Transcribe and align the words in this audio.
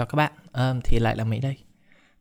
chào 0.00 0.06
các 0.06 0.16
bạn, 0.16 0.32
um, 0.52 0.80
thì 0.84 0.98
lại 0.98 1.16
là 1.16 1.24
Mỹ 1.24 1.40
đây. 1.40 1.56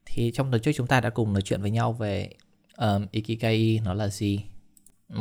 Thì 0.05 0.31
trong 0.33 0.51
tuần 0.51 0.61
trước 0.61 0.71
chúng 0.75 0.87
ta 0.87 1.01
đã 1.01 1.09
cùng 1.09 1.33
nói 1.33 1.41
chuyện 1.41 1.61
với 1.61 1.71
nhau 1.71 1.93
về 1.93 2.29
um, 2.77 3.05
Ikigai 3.11 3.79
nó 3.85 3.93
là 3.93 4.07
gì. 4.07 4.43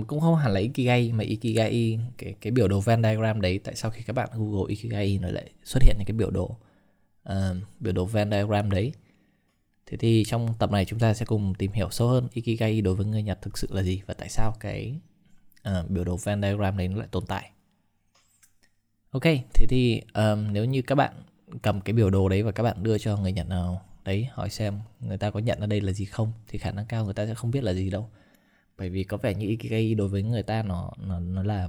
Cũng 0.07 0.21
không 0.21 0.37
hẳn 0.37 0.53
là 0.53 0.61
Ikigai 0.61 1.13
mà 1.13 1.25
Ikigai 1.25 1.99
cái 2.19 2.35
cái 2.41 2.51
biểu 2.51 2.69
đồ 2.69 2.81
Venn 2.81 3.03
diagram 3.03 3.41
đấy 3.41 3.59
tại 3.65 3.75
sao 3.75 3.91
khi 3.91 4.03
các 4.03 4.13
bạn 4.13 4.29
Google 4.33 4.75
Ikigai 4.75 5.19
nó 5.19 5.29
lại 5.29 5.51
xuất 5.65 5.83
hiện 5.83 5.95
những 5.99 6.07
cái 6.07 6.17
biểu 6.17 6.31
đồ 6.31 6.57
um, 7.25 7.61
biểu 7.81 7.93
đồ 7.93 8.05
Venn 8.05 8.31
diagram 8.31 8.71
đấy. 8.71 8.93
Thế 9.87 9.97
thì 9.97 10.25
trong 10.27 10.55
tập 10.59 10.71
này 10.71 10.85
chúng 10.85 10.99
ta 10.99 11.15
sẽ 11.15 11.27
cùng 11.27 11.55
tìm 11.55 11.73
hiểu 11.73 11.91
sâu 11.91 12.09
hơn 12.09 12.29
Ikigai 12.33 12.81
đối 12.81 12.95
với 12.95 13.07
người 13.07 13.23
Nhật 13.23 13.43
thực 13.43 13.59
sự 13.59 13.69
là 13.71 13.83
gì 13.83 14.03
và 14.07 14.15
tại 14.15 14.29
sao 14.29 14.53
cái 14.61 14.95
uh, 15.69 15.91
biểu 15.91 16.05
đồ 16.05 16.17
Venn 16.17 16.43
diagram 16.43 16.77
đấy 16.77 16.89
nó 16.89 16.97
lại 16.97 17.09
tồn 17.11 17.27
tại. 17.27 17.51
Ok, 19.11 19.25
thế 19.25 19.67
thì 19.69 20.03
um, 20.15 20.53
nếu 20.53 20.65
như 20.65 20.83
các 20.83 20.95
bạn 20.95 21.13
cầm 21.63 21.81
cái 21.81 21.93
biểu 21.93 22.11
đồ 22.11 22.29
đấy 22.29 22.43
và 22.43 22.53
các 22.53 22.63
bạn 22.63 22.83
đưa 22.83 22.99
cho 22.99 23.17
người 23.17 23.33
nhận 23.33 23.49
nào. 23.49 23.85
Đấy, 24.05 24.29
hỏi 24.33 24.51
xem 24.51 24.81
người 25.01 25.19
ta 25.19 25.31
có 25.31 25.41
nhận 25.41 25.61
ở 25.61 25.67
đây 25.67 25.81
là 25.81 25.93
gì 25.93 26.05
không, 26.05 26.33
thì 26.49 26.59
khả 26.59 26.71
năng 26.71 26.87
cao 26.87 27.05
người 27.05 27.15
ta 27.15 27.27
sẽ 27.27 27.35
không 27.35 27.51
biết 27.51 27.65
là 27.65 27.73
gì 27.73 27.91
đâu. 27.91 28.11
Bởi 28.79 28.91
vì 28.91 29.05
có 29.05 29.17
vẻ 29.17 29.35
như 29.35 29.47
ikigai 29.47 29.95
đối 29.95 30.09
với 30.09 30.23
người 30.23 30.43
ta 30.43 30.63
nó 30.63 30.91
nó 30.97 31.21
nó 31.21 31.43
là 31.43 31.69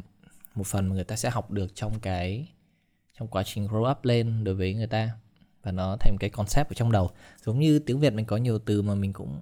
một 0.56 0.68
phần 0.68 0.90
mà 0.90 0.96
người 0.96 1.04
ta 1.04 1.16
sẽ 1.16 1.30
học 1.30 1.52
được 1.52 1.76
trong 1.76 2.00
cái, 2.00 2.48
trong 3.20 3.28
quá 3.28 3.44
trình 3.44 3.68
grow 3.68 3.92
up 3.92 4.06
lên 4.06 4.44
đối 4.44 4.56
với 4.56 4.74
người 4.74 4.88
ta. 4.88 5.10
Và 5.64 5.72
nó 5.72 5.98
thành 6.00 6.18
cái 6.20 6.30
concept 6.30 6.70
ở 6.70 6.74
trong 6.74 6.92
đầu. 6.92 7.10
Giống 7.46 7.60
như 7.60 7.80
tiếng 7.80 8.00
việt 8.00 8.14
mình 8.14 8.26
có 8.26 8.38
nhiều 8.38 8.60
từ 8.60 8.82
mà 8.82 8.96
mình 8.96 9.14
cũng 9.14 9.42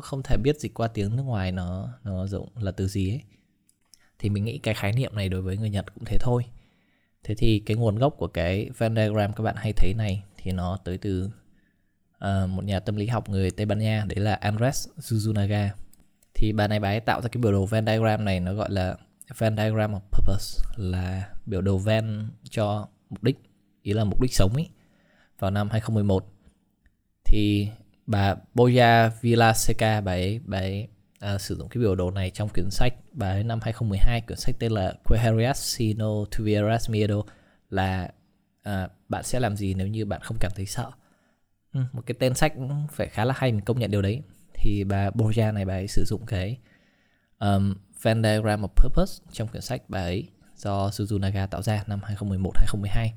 không 0.00 0.22
thể 0.22 0.36
biết 0.42 0.60
dịch 0.60 0.74
qua 0.74 0.88
tiếng 0.88 1.16
nước 1.16 1.22
ngoài 1.22 1.52
nó 1.52 1.88
nó 2.04 2.26
giống 2.26 2.48
là 2.56 2.70
từ 2.70 2.88
gì 2.88 3.10
ấy. 3.10 3.22
Thì 4.18 4.28
mình 4.28 4.44
nghĩ 4.44 4.58
cái 4.58 4.74
khái 4.74 4.92
niệm 4.92 5.14
này 5.14 5.28
đối 5.28 5.42
với 5.42 5.56
người 5.56 5.70
nhật 5.70 5.94
cũng 5.94 6.04
thế 6.04 6.16
thôi. 6.20 6.44
Thế 7.24 7.34
thì 7.34 7.62
cái 7.66 7.76
nguồn 7.76 7.98
gốc 7.98 8.14
của 8.18 8.28
cái 8.28 8.70
Venn 8.78 8.96
diagram 8.96 9.32
các 9.32 9.42
bạn 9.44 9.54
hay 9.58 9.72
thấy 9.72 9.94
này 9.94 10.24
thì 10.36 10.52
nó 10.52 10.78
tới 10.84 10.98
từ 10.98 11.30
uh, 12.24 12.50
một 12.50 12.64
nhà 12.64 12.80
tâm 12.80 12.96
lý 12.96 13.06
học 13.06 13.28
người 13.28 13.50
Tây 13.50 13.66
Ban 13.66 13.78
Nha 13.78 14.04
đấy 14.08 14.24
là 14.24 14.34
Andres 14.34 14.88
Suzunaga. 14.98 15.68
Thì 16.34 16.52
bà 16.52 16.68
này 16.68 16.80
bà 16.80 16.88
ấy 16.88 17.00
tạo 17.00 17.20
ra 17.20 17.28
cái 17.28 17.42
biểu 17.42 17.52
đồ 17.52 17.66
Venn 17.66 17.86
diagram 17.86 18.24
này 18.24 18.40
nó 18.40 18.54
gọi 18.54 18.70
là 18.70 18.96
Venn 19.38 19.56
diagram 19.56 19.92
of 19.92 20.00
purpose 20.12 20.62
là 20.76 21.28
biểu 21.46 21.60
đồ 21.62 21.78
Venn 21.78 22.28
cho 22.50 22.88
mục 23.10 23.22
đích, 23.22 23.36
ý 23.82 23.92
là 23.92 24.04
mục 24.04 24.20
đích 24.22 24.34
sống 24.34 24.52
ấy. 24.54 24.68
Vào 25.38 25.50
năm 25.50 25.68
2011 25.70 26.26
thì 27.24 27.68
bà 28.06 28.34
Boya 28.54 29.08
Villaseca 29.20 30.00
bà 30.00 30.12
ấy, 30.12 30.40
bà 30.44 30.58
ấy 30.58 30.88
à, 31.20 31.38
sử 31.38 31.56
dụng 31.56 31.68
cái 31.68 31.80
biểu 31.80 31.94
đồ 31.94 32.10
này 32.10 32.30
trong 32.30 32.48
quyển 32.48 32.70
sách 32.70 32.94
bài 33.12 33.44
năm 33.44 33.60
2012 33.62 34.20
quyển 34.20 34.38
sách 34.38 34.54
tên 34.58 34.72
là 34.72 34.94
Quererias 35.04 35.76
Sino 35.76 36.24
Tuvieras 36.24 36.90
Miedo 36.90 37.16
là 37.70 38.10
à, 38.62 38.88
bạn 39.08 39.24
sẽ 39.24 39.40
làm 39.40 39.56
gì 39.56 39.74
nếu 39.74 39.86
như 39.86 40.04
bạn 40.04 40.20
không 40.20 40.36
cảm 40.40 40.52
thấy 40.54 40.66
sợ? 40.66 40.90
Ừ, 41.72 41.80
một 41.92 42.02
cái 42.06 42.14
tên 42.18 42.34
sách 42.34 42.52
cũng 42.54 42.86
phải 42.92 43.08
khá 43.08 43.24
là 43.24 43.34
hay 43.36 43.52
mình 43.52 43.64
công 43.64 43.78
nhận 43.78 43.90
điều 43.90 44.02
đấy. 44.02 44.22
Thì 44.54 44.84
bà 44.84 45.10
Borja 45.10 45.54
này 45.54 45.64
bà 45.64 45.74
ấy 45.74 45.88
sử 45.88 46.04
dụng 46.06 46.26
cái 46.26 46.58
um, 47.38 47.74
Venn 48.02 48.22
diagram 48.22 48.62
of 48.62 48.68
purpose 48.68 49.24
trong 49.32 49.48
quyển 49.48 49.62
sách 49.62 49.82
bà 49.88 50.00
ấy 50.00 50.28
do 50.56 50.88
Suzunaga 50.88 51.46
tạo 51.46 51.62
ra 51.62 51.84
năm 51.86 52.00
2011 52.02 52.52
2012 52.56 53.12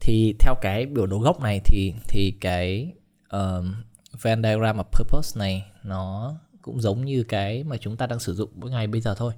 thì 0.00 0.34
theo 0.40 0.54
cái 0.60 0.86
biểu 0.86 1.06
đồ 1.06 1.18
gốc 1.18 1.40
này 1.40 1.60
thì 1.64 1.94
thì 2.08 2.34
cái 2.40 2.92
um, 3.30 3.74
Venn 4.22 4.42
diagram 4.42 4.76
of 4.76 4.84
purpose 4.98 5.38
này 5.38 5.70
nó 5.82 6.34
cũng 6.68 6.80
giống 6.80 7.04
như 7.04 7.22
cái 7.22 7.64
mà 7.64 7.76
chúng 7.76 7.96
ta 7.96 8.06
đang 8.06 8.20
sử 8.20 8.34
dụng 8.34 8.50
mỗi 8.54 8.70
ngày 8.70 8.86
bây 8.86 9.00
giờ 9.00 9.14
thôi. 9.14 9.32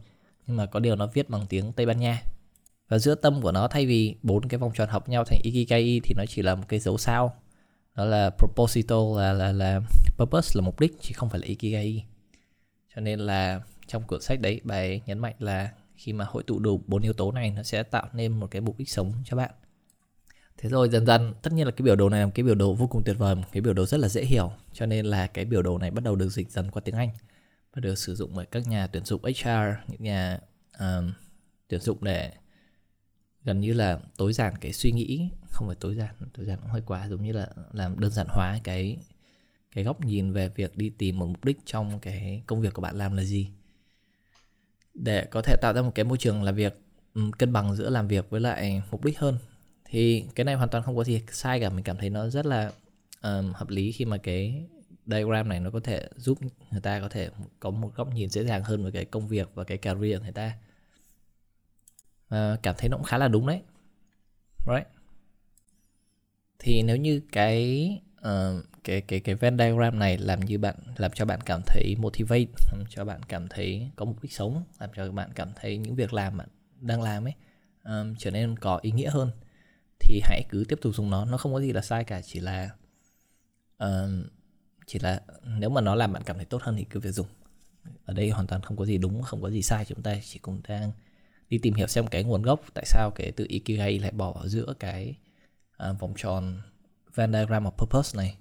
Nhưng 0.46 0.56
mà 0.56 0.66
có 0.66 0.80
điều 0.80 0.96
nó 0.96 1.06
viết 1.06 1.30
bằng 1.30 1.46
tiếng 1.48 1.72
Tây 1.72 1.86
Ban 1.86 2.00
Nha. 2.00 2.22
Và 2.88 2.98
giữa 2.98 3.14
tâm 3.14 3.42
của 3.42 3.52
nó, 3.52 3.68
thay 3.68 3.86
vì 3.86 4.14
bốn 4.22 4.48
cái 4.48 4.58
vòng 4.58 4.72
tròn 4.74 4.88
hợp 4.88 5.08
nhau 5.08 5.24
thành 5.24 5.40
ikigai 5.42 6.00
thì 6.04 6.14
nó 6.16 6.24
chỉ 6.28 6.42
là 6.42 6.54
một 6.54 6.64
cái 6.68 6.80
dấu 6.80 6.98
sao. 6.98 7.34
Đó 7.94 8.04
là 8.04 8.30
proposito, 8.30 8.96
là 9.16 9.32
là 9.32 9.52
là 9.52 9.80
purpose, 10.18 10.52
là 10.54 10.62
mục 10.66 10.80
đích, 10.80 10.92
chứ 11.00 11.12
không 11.16 11.28
phải 11.30 11.40
là 11.40 11.46
ikigai. 11.46 12.04
Cho 12.94 13.00
nên 13.00 13.20
là 13.20 13.60
trong 13.86 14.02
cuốn 14.02 14.20
sách 14.20 14.40
đấy, 14.40 14.60
bài 14.64 15.00
nhấn 15.06 15.18
mạnh 15.18 15.34
là 15.38 15.70
khi 15.94 16.12
mà 16.12 16.24
hội 16.28 16.42
tụ 16.46 16.58
đủ 16.58 16.80
bốn 16.86 17.02
yếu 17.02 17.12
tố 17.12 17.32
này, 17.32 17.50
nó 17.50 17.62
sẽ 17.62 17.82
tạo 17.82 18.06
nên 18.12 18.32
một 18.32 18.46
cái 18.50 18.60
mục 18.60 18.78
đích 18.78 18.90
sống 18.90 19.12
cho 19.24 19.36
bạn 19.36 19.50
thế 20.60 20.68
rồi 20.68 20.88
dần 20.88 21.06
dần 21.06 21.34
tất 21.42 21.52
nhiên 21.52 21.66
là 21.66 21.70
cái 21.70 21.84
biểu 21.84 21.96
đồ 21.96 22.08
này 22.08 22.20
là 22.20 22.26
một 22.26 22.32
cái 22.34 22.44
biểu 22.44 22.54
đồ 22.54 22.74
vô 22.74 22.86
cùng 22.86 23.02
tuyệt 23.04 23.18
vời 23.18 23.34
một 23.34 23.44
cái 23.52 23.60
biểu 23.60 23.74
đồ 23.74 23.86
rất 23.86 24.00
là 24.00 24.08
dễ 24.08 24.24
hiểu. 24.24 24.52
Cho 24.72 24.86
nên 24.86 25.06
là 25.06 25.26
cái 25.26 25.44
biểu 25.44 25.62
đồ 25.62 25.78
này 25.78 25.90
bắt 25.90 26.04
đầu 26.04 26.16
được 26.16 26.28
dịch 26.28 26.50
dần 26.50 26.70
qua 26.70 26.82
tiếng 26.84 26.94
anh 26.94 27.10
và 27.74 27.80
được 27.80 27.98
sử 27.98 28.14
dụng 28.14 28.30
bởi 28.34 28.46
các 28.46 28.68
nhà 28.68 28.86
tuyển 28.86 29.04
dụng 29.04 29.22
HR 29.22 29.88
những 29.88 30.02
nhà 30.02 30.38
um, 30.78 31.12
tuyển 31.68 31.80
dụng 31.80 32.04
để 32.04 32.32
gần 33.44 33.60
như 33.60 33.72
là 33.72 33.98
tối 34.16 34.32
giản 34.32 34.54
cái 34.60 34.72
suy 34.72 34.92
nghĩ. 34.92 35.30
Không 35.50 35.66
phải 35.66 35.76
tối 35.80 35.94
giản 35.94 36.14
tối 36.34 36.46
giản 36.46 36.58
cũng 36.60 36.70
hơi 36.70 36.82
quá 36.86 37.08
giống 37.08 37.22
như 37.22 37.32
là 37.32 37.48
làm 37.72 38.00
đơn 38.00 38.10
giản 38.10 38.26
hóa 38.30 38.58
cái 38.64 38.96
cái 39.74 39.84
góc 39.84 40.04
nhìn 40.04 40.32
về 40.32 40.48
việc 40.48 40.76
đi 40.76 40.90
tìm 40.90 41.18
một 41.18 41.26
mục 41.26 41.44
đích 41.44 41.58
trong 41.64 42.00
cái 42.00 42.42
công 42.46 42.60
việc 42.60 42.74
của 42.74 42.82
bạn 42.82 42.96
làm 42.96 43.16
là 43.16 43.22
gì. 43.22 43.50
Để 44.94 45.24
có 45.24 45.42
thể 45.42 45.56
tạo 45.60 45.72
ra 45.72 45.82
một 45.82 45.92
cái 45.94 46.04
môi 46.04 46.18
trường 46.18 46.42
làm 46.42 46.54
việc 46.54 46.80
um, 47.14 47.30
cân 47.30 47.52
bằng 47.52 47.76
giữa 47.76 47.90
làm 47.90 48.08
việc 48.08 48.30
với 48.30 48.40
lại 48.40 48.82
mục 48.90 49.04
đích 49.04 49.18
hơn 49.18 49.38
thì 49.90 50.24
cái 50.34 50.44
này 50.44 50.54
hoàn 50.54 50.68
toàn 50.68 50.84
không 50.84 50.96
có 50.96 51.04
gì 51.04 51.20
sai 51.32 51.60
cả. 51.60 51.70
Mình 51.70 51.84
cảm 51.84 51.96
thấy 51.96 52.10
nó 52.10 52.28
rất 52.28 52.46
là 52.46 52.72
um, 53.22 53.52
hợp 53.52 53.70
lý 53.70 53.92
khi 53.92 54.04
mà 54.04 54.18
cái 54.18 54.64
diagram 55.06 55.48
này 55.48 55.60
nó 55.60 55.70
có 55.70 55.80
thể 55.80 56.08
giúp 56.16 56.38
người 56.70 56.80
ta 56.80 57.00
có 57.00 57.08
thể 57.08 57.30
có 57.60 57.70
một 57.70 57.92
góc 57.96 58.14
nhìn 58.14 58.28
dễ 58.28 58.44
dàng 58.44 58.62
hơn 58.62 58.84
về 58.84 58.90
cái 58.90 59.04
công 59.04 59.28
việc 59.28 59.50
và 59.54 59.64
cái 59.64 59.78
career 59.78 60.18
của 60.18 60.22
người 60.22 60.32
ta. 60.32 60.52
Và 62.28 62.56
cảm 62.62 62.74
thấy 62.78 62.88
nó 62.88 62.96
cũng 62.96 63.06
khá 63.06 63.18
là 63.18 63.28
đúng 63.28 63.46
đấy. 63.46 63.60
Right. 64.66 64.86
Thì 66.58 66.82
nếu 66.82 66.96
như 66.96 67.20
cái 67.32 67.90
uh, 68.20 68.64
cái 68.84 69.00
cái 69.00 69.20
cái 69.20 69.34
Venn 69.34 69.58
diagram 69.58 69.98
này 69.98 70.18
làm 70.18 70.40
như 70.40 70.58
bạn 70.58 70.74
làm 70.96 71.10
cho 71.14 71.24
bạn 71.24 71.40
cảm 71.40 71.60
thấy 71.66 71.96
motivate 71.98 72.46
làm 72.72 72.84
cho 72.88 73.04
bạn 73.04 73.22
cảm 73.22 73.48
thấy 73.48 73.90
có 73.96 74.04
mục 74.04 74.22
đích 74.22 74.32
sống 74.32 74.64
làm 74.80 74.90
cho 74.96 75.12
bạn 75.12 75.30
cảm 75.34 75.48
thấy 75.60 75.76
những 75.76 75.94
việc 75.94 76.12
làm 76.12 76.36
bạn 76.36 76.48
đang 76.80 77.02
làm 77.02 77.26
ấy 77.26 77.34
um, 77.84 78.14
trở 78.18 78.30
nên 78.30 78.58
có 78.58 78.78
ý 78.82 78.90
nghĩa 78.90 79.10
hơn 79.10 79.30
thì 80.00 80.20
hãy 80.24 80.44
cứ 80.48 80.64
tiếp 80.68 80.78
tục 80.82 80.94
dùng 80.94 81.10
nó. 81.10 81.24
Nó 81.24 81.36
không 81.36 81.52
có 81.52 81.60
gì 81.60 81.72
là 81.72 81.80
sai 81.80 82.04
cả 82.04 82.22
chỉ 82.22 82.40
là 82.40 82.70
uh, 83.84 83.88
chỉ 84.86 84.98
là 84.98 85.20
nếu 85.44 85.70
mà 85.70 85.80
nó 85.80 85.94
làm 85.94 86.12
bạn 86.12 86.22
cảm 86.26 86.36
thấy 86.36 86.44
tốt 86.44 86.62
hơn 86.62 86.76
thì 86.76 86.84
cứ 86.84 87.00
việc 87.00 87.10
dùng. 87.10 87.26
Ở 88.04 88.14
đây 88.14 88.30
hoàn 88.30 88.46
toàn 88.46 88.62
không 88.62 88.76
có 88.76 88.84
gì 88.84 88.98
đúng 88.98 89.22
không 89.22 89.42
có 89.42 89.50
gì 89.50 89.62
sai 89.62 89.84
chúng 89.84 90.02
ta. 90.02 90.16
Chỉ 90.24 90.38
cùng 90.38 90.60
đang 90.68 90.92
đi 91.48 91.58
tìm 91.58 91.74
hiểu 91.74 91.86
xem 91.86 92.06
cái 92.06 92.24
nguồn 92.24 92.42
gốc 92.42 92.60
tại 92.74 92.84
sao 92.86 93.10
cái 93.14 93.32
từ 93.32 93.46
ikigai 93.48 93.98
lại 93.98 94.10
bỏ 94.10 94.32
ở 94.32 94.48
giữa 94.48 94.74
cái 94.78 95.14
uh, 95.90 96.00
vòng 96.00 96.14
tròn 96.16 96.60
Venn 97.14 97.32
diagram 97.32 97.64
of 97.64 97.70
purpose 97.70 98.16
này. 98.16 98.36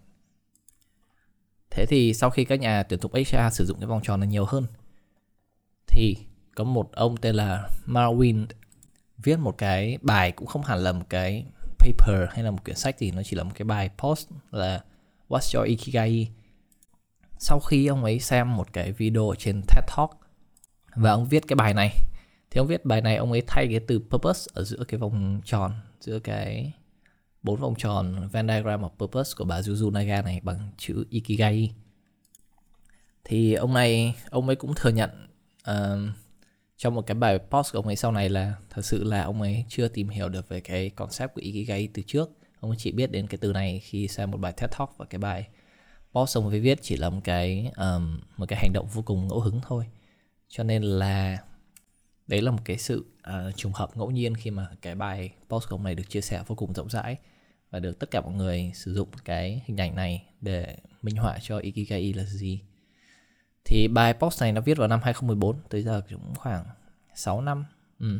Thế 1.69 1.85
thì 1.85 2.13
sau 2.13 2.29
khi 2.29 2.45
các 2.45 2.59
nhà 2.59 2.83
tuyển 2.83 2.99
dụng 2.99 3.13
HR 3.13 3.53
sử 3.53 3.65
dụng 3.65 3.79
cái 3.79 3.87
vòng 3.87 4.01
tròn 4.03 4.19
này 4.19 4.27
nhiều 4.27 4.45
hơn 4.45 4.65
thì 5.87 6.15
có 6.55 6.63
một 6.63 6.91
ông 6.91 7.17
tên 7.17 7.35
là 7.35 7.69
Marwin 7.85 8.45
viết 9.23 9.39
một 9.39 9.57
cái 9.57 9.97
bài 10.01 10.31
cũng 10.31 10.47
không 10.47 10.63
hẳn 10.63 10.79
là 10.79 10.91
một 10.91 11.05
cái 11.09 11.45
paper 11.79 12.29
hay 12.29 12.43
là 12.43 12.51
một 12.51 12.63
quyển 12.65 12.75
sách 12.75 12.95
thì 12.97 13.11
nó 13.11 13.23
chỉ 13.23 13.35
là 13.35 13.43
một 13.43 13.51
cái 13.55 13.65
bài 13.65 13.89
post 13.97 14.27
là 14.51 14.83
What's 15.29 15.57
your 15.57 15.69
Ikigai? 15.69 16.31
Sau 17.39 17.59
khi 17.59 17.87
ông 17.87 18.03
ấy 18.03 18.19
xem 18.19 18.55
một 18.55 18.73
cái 18.73 18.91
video 18.91 19.33
trên 19.37 19.61
TED 19.67 19.83
Talk 19.97 20.09
và 20.95 21.11
ông 21.11 21.25
viết 21.25 21.47
cái 21.47 21.55
bài 21.55 21.73
này 21.73 21.95
thì 22.51 22.59
ông 22.59 22.67
viết 22.67 22.85
bài 22.85 23.01
này 23.01 23.15
ông 23.15 23.31
ấy 23.31 23.43
thay 23.47 23.67
cái 23.67 23.79
từ 23.87 23.99
purpose 24.09 24.51
ở 24.53 24.63
giữa 24.63 24.83
cái 24.87 24.99
vòng 24.99 25.41
tròn 25.45 25.71
giữa 25.99 26.19
cái 26.19 26.73
bốn 27.43 27.59
vòng 27.59 27.75
tròn 27.77 28.29
Venn 28.31 28.47
diagram 28.47 28.81
of 28.81 28.89
purpose 28.89 29.31
của 29.37 29.45
bà 29.45 29.61
Juju 29.61 29.91
Naga 29.91 30.21
này 30.21 30.39
bằng 30.43 30.69
chữ 30.77 31.05
Ikigai. 31.09 31.73
Thì 33.23 33.53
ông 33.53 33.73
này 33.73 34.15
ông 34.29 34.47
ấy 34.47 34.55
cũng 34.55 34.73
thừa 34.75 34.89
nhận 34.89 35.09
uh, 35.69 36.15
trong 36.79 36.95
một 36.95 37.01
cái 37.01 37.15
bài 37.15 37.39
post 37.49 37.73
của 37.73 37.79
ông 37.79 37.87
ấy 37.87 37.95
sau 37.95 38.11
này 38.11 38.29
là 38.29 38.53
thật 38.69 38.81
sự 38.85 39.03
là 39.03 39.23
ông 39.23 39.41
ấy 39.41 39.65
chưa 39.69 39.87
tìm 39.87 40.09
hiểu 40.09 40.29
được 40.29 40.49
về 40.49 40.59
cái 40.59 40.89
concept 40.89 41.33
của 41.33 41.41
Ikigai 41.41 41.89
từ 41.93 42.01
trước. 42.07 42.29
Ông 42.59 42.71
ấy 42.71 42.77
chỉ 42.79 42.91
biết 42.91 43.11
đến 43.11 43.27
cái 43.27 43.37
từ 43.37 43.53
này 43.53 43.79
khi 43.79 44.07
xem 44.07 44.31
một 44.31 44.37
bài 44.37 44.53
TED 44.57 44.69
Talk 44.77 44.97
và 44.97 45.05
cái 45.05 45.19
bài 45.19 45.47
post 46.13 46.37
ông 46.37 46.49
ấy 46.49 46.59
viết 46.59 46.79
chỉ 46.81 46.97
là 46.97 47.09
một 47.09 47.19
cái 47.23 47.71
um, 47.77 48.19
một 48.37 48.45
cái 48.47 48.59
hành 48.59 48.73
động 48.73 48.87
vô 48.93 49.01
cùng 49.01 49.27
ngẫu 49.27 49.39
hứng 49.39 49.61
thôi. 49.67 49.85
Cho 50.47 50.63
nên 50.63 50.83
là 50.83 51.37
đấy 52.27 52.41
là 52.41 52.51
một 52.51 52.61
cái 52.65 52.77
sự 52.77 53.05
uh, 53.29 53.55
trùng 53.55 53.73
hợp 53.73 53.97
ngẫu 53.97 54.11
nhiên 54.11 54.35
khi 54.35 54.51
mà 54.51 54.67
cái 54.81 54.95
bài 54.95 55.31
post 55.49 55.69
của 55.69 55.75
ông 55.75 55.83
này 55.83 55.95
được 55.95 56.09
chia 56.09 56.21
sẻ 56.21 56.43
vô 56.47 56.55
cùng 56.55 56.73
rộng 56.73 56.89
rãi 56.89 57.15
và 57.69 57.79
được 57.79 57.99
tất 57.99 58.11
cả 58.11 58.21
mọi 58.21 58.33
người 58.33 58.71
sử 58.75 58.93
dụng 58.93 59.09
cái 59.25 59.61
hình 59.65 59.77
ảnh 59.77 59.95
này 59.95 60.23
để 60.41 60.77
minh 61.01 61.15
họa 61.15 61.37
cho 61.41 61.57
Ikigai 61.57 62.13
là 62.13 62.23
gì 62.23 62.61
thì 63.69 63.87
bài 63.87 64.13
post 64.13 64.41
này 64.41 64.51
nó 64.51 64.61
viết 64.61 64.77
vào 64.77 64.87
năm 64.87 64.99
2014 65.03 65.59
tới 65.69 65.83
giờ 65.83 66.01
cũng 66.09 66.35
khoảng 66.35 66.65
6 67.15 67.41
năm. 67.41 67.65
Ừ. 67.99 68.19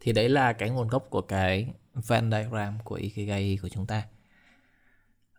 thì 0.00 0.12
đấy 0.12 0.28
là 0.28 0.52
cái 0.52 0.70
nguồn 0.70 0.88
gốc 0.88 1.06
của 1.10 1.20
cái 1.20 1.68
Venn 1.94 2.30
diagram 2.30 2.78
của 2.84 2.94
Ikigai 2.94 3.58
của 3.62 3.68
chúng 3.68 3.86
ta. 3.86 4.02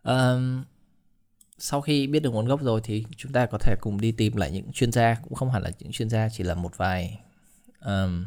Um, 0.02 0.64
sau 1.58 1.80
khi 1.80 2.06
biết 2.06 2.20
được 2.20 2.30
nguồn 2.30 2.46
gốc 2.46 2.62
rồi 2.62 2.80
thì 2.84 3.04
chúng 3.16 3.32
ta 3.32 3.46
có 3.46 3.58
thể 3.58 3.76
cùng 3.80 4.00
đi 4.00 4.12
tìm 4.12 4.36
lại 4.36 4.50
những 4.50 4.72
chuyên 4.72 4.92
gia 4.92 5.14
cũng 5.14 5.34
không 5.34 5.50
hẳn 5.50 5.62
là 5.62 5.70
những 5.78 5.92
chuyên 5.92 6.10
gia 6.10 6.28
chỉ 6.28 6.44
là 6.44 6.54
một 6.54 6.76
vài 6.76 7.20
um, 7.80 8.26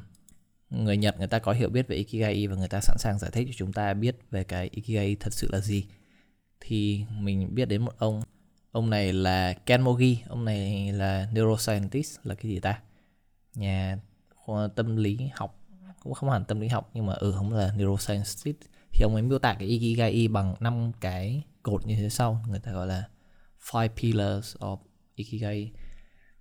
người 0.69 0.97
Nhật 0.97 1.17
người 1.17 1.27
ta 1.27 1.39
có 1.39 1.51
hiểu 1.51 1.69
biết 1.69 1.87
về 1.87 1.95
Ikigai 1.95 2.47
và 2.47 2.55
người 2.55 2.67
ta 2.67 2.79
sẵn 2.81 2.97
sàng 2.99 3.19
giải 3.19 3.31
thích 3.31 3.47
cho 3.47 3.53
chúng 3.57 3.73
ta 3.73 3.93
biết 3.93 4.17
về 4.31 4.43
cái 4.43 4.69
Ikigai 4.71 5.15
thật 5.19 5.33
sự 5.33 5.47
là 5.51 5.59
gì. 5.59 5.85
Thì 6.59 7.05
mình 7.19 7.55
biết 7.55 7.65
đến 7.65 7.81
một 7.81 7.93
ông 7.97 8.23
ông 8.75 8.89
này 8.89 9.13
là 9.13 9.53
Ken 9.53 9.81
Mogi 9.81 10.17
ông 10.27 10.45
này 10.45 10.91
là 10.91 11.27
neuroscientist 11.33 12.19
là 12.23 12.35
cái 12.35 12.51
gì 12.51 12.59
ta? 12.59 12.81
Nhà 13.53 13.99
khoa 14.35 14.67
tâm 14.67 14.95
lý 14.95 15.29
học 15.33 15.59
cũng 16.03 16.13
không 16.13 16.29
hẳn 16.29 16.45
tâm 16.45 16.59
lý 16.59 16.67
học 16.67 16.89
nhưng 16.93 17.05
mà 17.05 17.13
ừ 17.13 17.31
không 17.31 17.53
là 17.53 17.73
neuroscientist. 17.77 18.57
Thì 18.93 19.03
ông 19.03 19.13
ấy 19.13 19.21
miêu 19.21 19.39
tả 19.39 19.53
cái 19.59 19.67
Ikigai 19.67 20.27
bằng 20.27 20.55
năm 20.59 20.91
cái 21.01 21.43
cột 21.63 21.85
như 21.85 21.95
thế 21.95 22.09
sau 22.09 22.41
người 22.47 22.59
ta 22.59 22.71
gọi 22.71 22.87
là 22.87 23.03
five 23.61 23.89
pillars 23.95 24.55
of 24.55 24.77
Ikigai. 25.15 25.71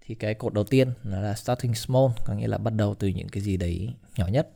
Thì 0.00 0.14
cái 0.14 0.34
cột 0.34 0.54
đầu 0.54 0.64
tiên 0.64 0.92
nó 1.02 1.20
là 1.20 1.34
starting 1.34 1.74
small 1.74 2.06
có 2.24 2.34
nghĩa 2.34 2.48
là 2.48 2.58
bắt 2.58 2.74
đầu 2.74 2.94
từ 2.94 3.08
những 3.08 3.28
cái 3.28 3.42
gì 3.42 3.56
đấy 3.56 3.94
nhỏ 4.16 4.26
nhất. 4.26 4.48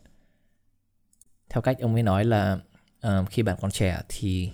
Theo 1.49 1.63
cách 1.63 1.79
ông 1.81 1.95
ấy 1.95 2.03
nói 2.03 2.25
là 2.25 2.59
uh, 3.07 3.31
khi 3.31 3.43
bạn 3.43 3.57
còn 3.61 3.71
trẻ 3.71 4.01
thì 4.09 4.51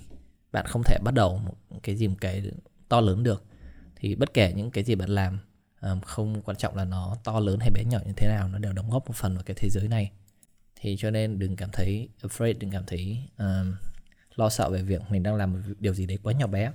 bạn 0.52 0.66
không 0.66 0.82
thể 0.84 0.98
bắt 1.04 1.14
đầu 1.14 1.38
một 1.38 1.54
cái 1.82 1.96
gì 1.96 2.08
một 2.08 2.16
cái 2.20 2.42
to 2.94 3.00
lớn 3.00 3.22
được 3.22 3.44
thì 3.96 4.14
bất 4.14 4.34
kể 4.34 4.52
những 4.52 4.70
cái 4.70 4.84
gì 4.84 4.94
bạn 4.94 5.10
làm 5.10 5.38
không 6.02 6.42
quan 6.42 6.56
trọng 6.56 6.76
là 6.76 6.84
nó 6.84 7.16
to 7.24 7.40
lớn 7.40 7.58
hay 7.60 7.70
bé 7.70 7.84
nhỏ 7.84 7.98
như 8.06 8.12
thế 8.16 8.28
nào 8.28 8.48
nó 8.48 8.58
đều 8.58 8.72
đóng 8.72 8.90
góp 8.90 9.06
một 9.06 9.16
phần 9.16 9.34
vào 9.34 9.42
cái 9.44 9.56
thế 9.60 9.68
giới 9.70 9.88
này. 9.88 10.12
Thì 10.76 10.96
cho 10.98 11.10
nên 11.10 11.38
đừng 11.38 11.56
cảm 11.56 11.70
thấy 11.72 12.08
afraid 12.22 12.54
đừng 12.58 12.70
cảm 12.70 12.84
thấy 12.86 13.18
um, 13.38 13.74
lo 14.34 14.48
sợ 14.48 14.70
về 14.70 14.82
việc 14.82 15.02
mình 15.10 15.22
đang 15.22 15.34
làm 15.34 15.52
một 15.52 15.58
điều 15.78 15.94
gì 15.94 16.06
đấy 16.06 16.18
quá 16.22 16.32
nhỏ 16.32 16.46
bé. 16.46 16.72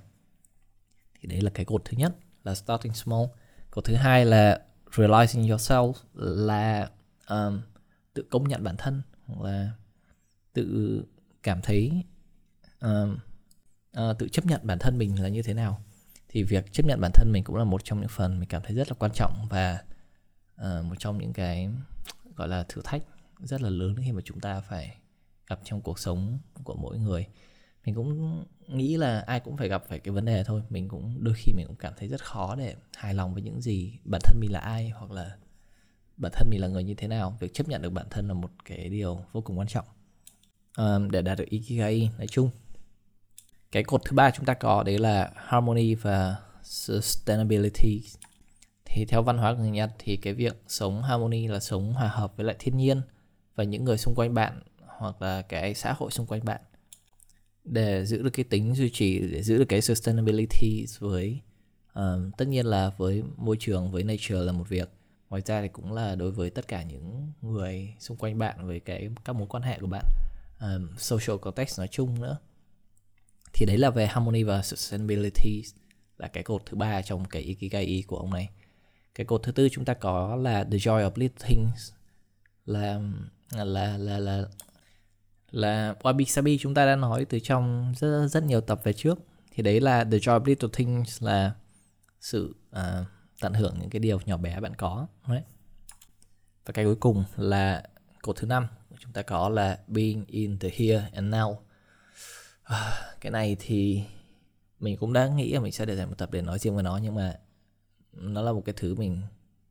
Thì 1.19 1.27
đấy 1.27 1.41
là 1.41 1.51
cái 1.53 1.65
cột 1.65 1.81
thứ 1.85 1.97
nhất 1.97 2.15
là 2.43 2.55
starting 2.55 2.93
small. 2.93 3.25
Cột 3.71 3.85
thứ 3.85 3.95
hai 3.95 4.25
là 4.25 4.61
realizing 4.91 5.47
yourself 5.47 5.93
là 6.13 6.89
um, 7.29 7.61
tự 8.13 8.25
công 8.29 8.47
nhận 8.47 8.63
bản 8.63 8.77
thân 8.77 9.01
hoặc 9.25 9.45
là 9.45 9.71
tự 10.53 11.03
cảm 11.43 11.61
thấy 11.61 12.03
um, 12.81 13.17
uh, 13.99 14.17
tự 14.19 14.29
chấp 14.29 14.45
nhận 14.45 14.61
bản 14.63 14.79
thân 14.79 14.97
mình 14.97 15.21
là 15.21 15.29
như 15.29 15.41
thế 15.41 15.53
nào 15.53 15.81
thì 16.29 16.43
việc 16.43 16.73
chấp 16.73 16.85
nhận 16.85 17.01
bản 17.01 17.11
thân 17.13 17.31
mình 17.31 17.43
cũng 17.43 17.55
là 17.55 17.63
một 17.63 17.83
trong 17.83 17.99
những 17.99 18.09
phần 18.09 18.39
mình 18.39 18.49
cảm 18.49 18.61
thấy 18.65 18.75
rất 18.75 18.89
là 18.89 18.95
quan 18.99 19.11
trọng 19.11 19.47
và 19.49 19.83
uh, 20.61 20.85
một 20.85 20.95
trong 20.99 21.17
những 21.17 21.33
cái 21.33 21.69
gọi 22.35 22.47
là 22.47 22.65
thử 22.69 22.81
thách 22.85 23.01
rất 23.39 23.61
là 23.61 23.69
lớn 23.69 23.95
khi 24.05 24.11
mà 24.11 24.21
chúng 24.25 24.39
ta 24.39 24.61
phải 24.61 24.97
gặp 25.47 25.59
trong 25.63 25.81
cuộc 25.81 25.99
sống 25.99 26.39
của 26.63 26.75
mỗi 26.75 26.97
người. 26.97 27.27
Mình 27.85 27.95
cũng 27.95 28.45
nghĩ 28.67 28.97
là 28.97 29.19
ai 29.19 29.39
cũng 29.39 29.57
phải 29.57 29.67
gặp 29.67 29.83
phải 29.87 29.99
cái 29.99 30.11
vấn 30.11 30.25
đề 30.25 30.43
thôi. 30.43 30.63
Mình 30.69 30.87
cũng 30.87 31.23
đôi 31.23 31.33
khi 31.37 31.53
mình 31.53 31.67
cũng 31.67 31.75
cảm 31.75 31.93
thấy 31.97 32.07
rất 32.07 32.23
khó 32.23 32.55
để 32.55 32.75
hài 32.95 33.13
lòng 33.13 33.33
với 33.33 33.43
những 33.43 33.61
gì 33.61 33.99
bản 34.03 34.21
thân 34.23 34.39
mình 34.39 34.51
là 34.51 34.59
ai 34.59 34.89
hoặc 34.89 35.11
là 35.11 35.37
bản 36.17 36.31
thân 36.35 36.49
mình 36.49 36.61
là 36.61 36.67
người 36.67 36.83
như 36.83 36.93
thế 36.93 37.07
nào. 37.07 37.37
Việc 37.39 37.53
chấp 37.53 37.67
nhận 37.67 37.81
được 37.81 37.89
bản 37.89 38.07
thân 38.09 38.27
là 38.27 38.33
một 38.33 38.51
cái 38.65 38.89
điều 38.89 39.25
vô 39.31 39.41
cùng 39.41 39.59
quan 39.59 39.67
trọng. 39.67 39.85
Um, 40.77 41.11
để 41.11 41.21
đạt 41.21 41.37
được 41.37 41.49
ikigai 41.49 42.11
nói 42.17 42.27
chung 42.27 42.49
cái 43.71 43.83
cột 43.83 44.01
thứ 44.05 44.15
ba 44.15 44.31
chúng 44.31 44.45
ta 44.45 44.53
có 44.53 44.83
đấy 44.83 44.97
là 44.97 45.31
harmony 45.35 45.95
và 45.95 46.35
sustainability. 46.63 48.01
Thì 48.85 49.05
theo 49.05 49.23
văn 49.23 49.37
hóa 49.37 49.53
của 49.53 49.59
người 49.59 49.69
Nhật 49.69 49.91
thì 49.99 50.17
cái 50.17 50.33
việc 50.33 50.63
sống 50.67 51.03
harmony 51.03 51.47
là 51.47 51.59
sống 51.59 51.93
hòa 51.93 52.07
hợp 52.07 52.37
với 52.37 52.45
lại 52.45 52.55
thiên 52.59 52.77
nhiên 52.77 53.01
và 53.55 53.63
những 53.63 53.83
người 53.85 53.97
xung 53.97 54.15
quanh 54.15 54.33
bạn 54.33 54.61
hoặc 54.87 55.21
là 55.21 55.41
cái 55.41 55.73
xã 55.73 55.93
hội 55.93 56.11
xung 56.11 56.25
quanh 56.25 56.45
bạn 56.45 56.61
để 57.63 58.05
giữ 58.05 58.21
được 58.21 58.29
cái 58.33 58.45
tính 58.49 58.75
duy 58.75 58.89
trì 58.89 59.19
để 59.19 59.43
giữ 59.43 59.57
được 59.57 59.65
cái 59.69 59.81
sustainability 59.81 60.85
với 60.99 61.41
um, 61.93 62.31
tất 62.37 62.47
nhiên 62.47 62.65
là 62.65 62.91
với 62.97 63.23
môi 63.37 63.57
trường 63.59 63.91
với 63.91 64.03
nature 64.03 64.35
là 64.35 64.51
một 64.51 64.69
việc. 64.69 64.89
Ngoài 65.29 65.41
ra 65.45 65.61
thì 65.61 65.67
cũng 65.67 65.93
là 65.93 66.15
đối 66.15 66.31
với 66.31 66.49
tất 66.49 66.67
cả 66.67 66.83
những 66.83 67.31
người 67.41 67.93
xung 67.99 68.17
quanh 68.17 68.37
bạn 68.37 68.67
với 68.67 68.79
cái 68.79 69.09
các 69.25 69.33
mối 69.33 69.47
quan 69.49 69.63
hệ 69.63 69.79
của 69.79 69.87
bạn. 69.87 70.05
Um, 70.61 70.89
social 70.97 71.37
context 71.41 71.79
nói 71.79 71.87
chung 71.87 72.21
nữa 72.21 72.37
thì 73.59 73.65
đấy 73.65 73.77
là 73.77 73.89
về 73.89 74.07
harmony 74.07 74.43
và 74.43 74.61
sustainability 74.61 75.63
là 76.17 76.27
cái 76.27 76.43
cột 76.43 76.61
thứ 76.65 76.77
ba 76.77 77.01
trong 77.01 77.25
cái 77.25 77.41
ikigai 77.41 78.03
của 78.07 78.17
ông 78.17 78.33
này. 78.33 78.49
Cái 79.15 79.25
cột 79.25 79.43
thứ 79.43 79.51
tư 79.51 79.69
chúng 79.69 79.85
ta 79.85 79.93
có 79.93 80.35
là 80.35 80.63
the 80.63 80.77
joy 80.77 81.09
of 81.09 81.11
little 81.15 81.47
things 81.47 81.91
là 82.65 82.99
là 83.51 83.97
là 83.97 84.19
là 84.19 84.43
là 85.51 85.93
wabi 86.01 86.25
sabi 86.25 86.57
chúng 86.57 86.73
ta 86.73 86.85
đã 86.85 86.95
nói 86.95 87.25
từ 87.25 87.39
trong 87.39 87.93
rất 87.97 88.27
rất 88.27 88.43
nhiều 88.43 88.61
tập 88.61 88.81
về 88.83 88.93
trước. 88.93 89.19
Thì 89.51 89.63
đấy 89.63 89.81
là 89.81 90.03
the 90.03 90.17
joy 90.17 90.39
of 90.39 90.45
little 90.45 90.69
things 90.73 91.23
là 91.23 91.51
sự 92.21 92.55
uh, 92.69 93.07
tận 93.41 93.53
hưởng 93.53 93.75
những 93.79 93.89
cái 93.89 93.99
điều 93.99 94.19
nhỏ 94.25 94.37
bé 94.37 94.59
bạn 94.59 94.75
có 94.75 95.07
đấy. 95.27 95.41
Và 96.65 96.71
cái 96.73 96.85
cuối 96.85 96.95
cùng 96.95 97.23
là 97.37 97.83
cột 98.21 98.35
thứ 98.35 98.47
năm 98.47 98.67
chúng 98.99 99.11
ta 99.11 99.21
có 99.21 99.49
là 99.49 99.79
being 99.87 100.25
in 100.27 100.59
the 100.59 100.69
here 100.73 101.09
and 101.13 101.33
now 101.33 101.55
à, 102.69 103.15
cái 103.21 103.31
này 103.31 103.55
thì 103.59 104.03
mình 104.79 104.97
cũng 104.97 105.13
đã 105.13 105.27
nghĩ 105.27 105.53
là 105.53 105.59
mình 105.59 105.71
sẽ 105.71 105.85
để 105.85 105.95
dành 105.95 106.09
một 106.09 106.17
tập 106.17 106.31
để 106.31 106.41
nói 106.41 106.59
riêng 106.59 106.75
về 106.75 106.83
nó 106.83 106.99
nhưng 107.03 107.15
mà 107.15 107.39
nó 108.13 108.41
là 108.41 108.51
một 108.51 108.61
cái 108.65 108.75
thứ 108.77 108.95
mình 108.95 109.21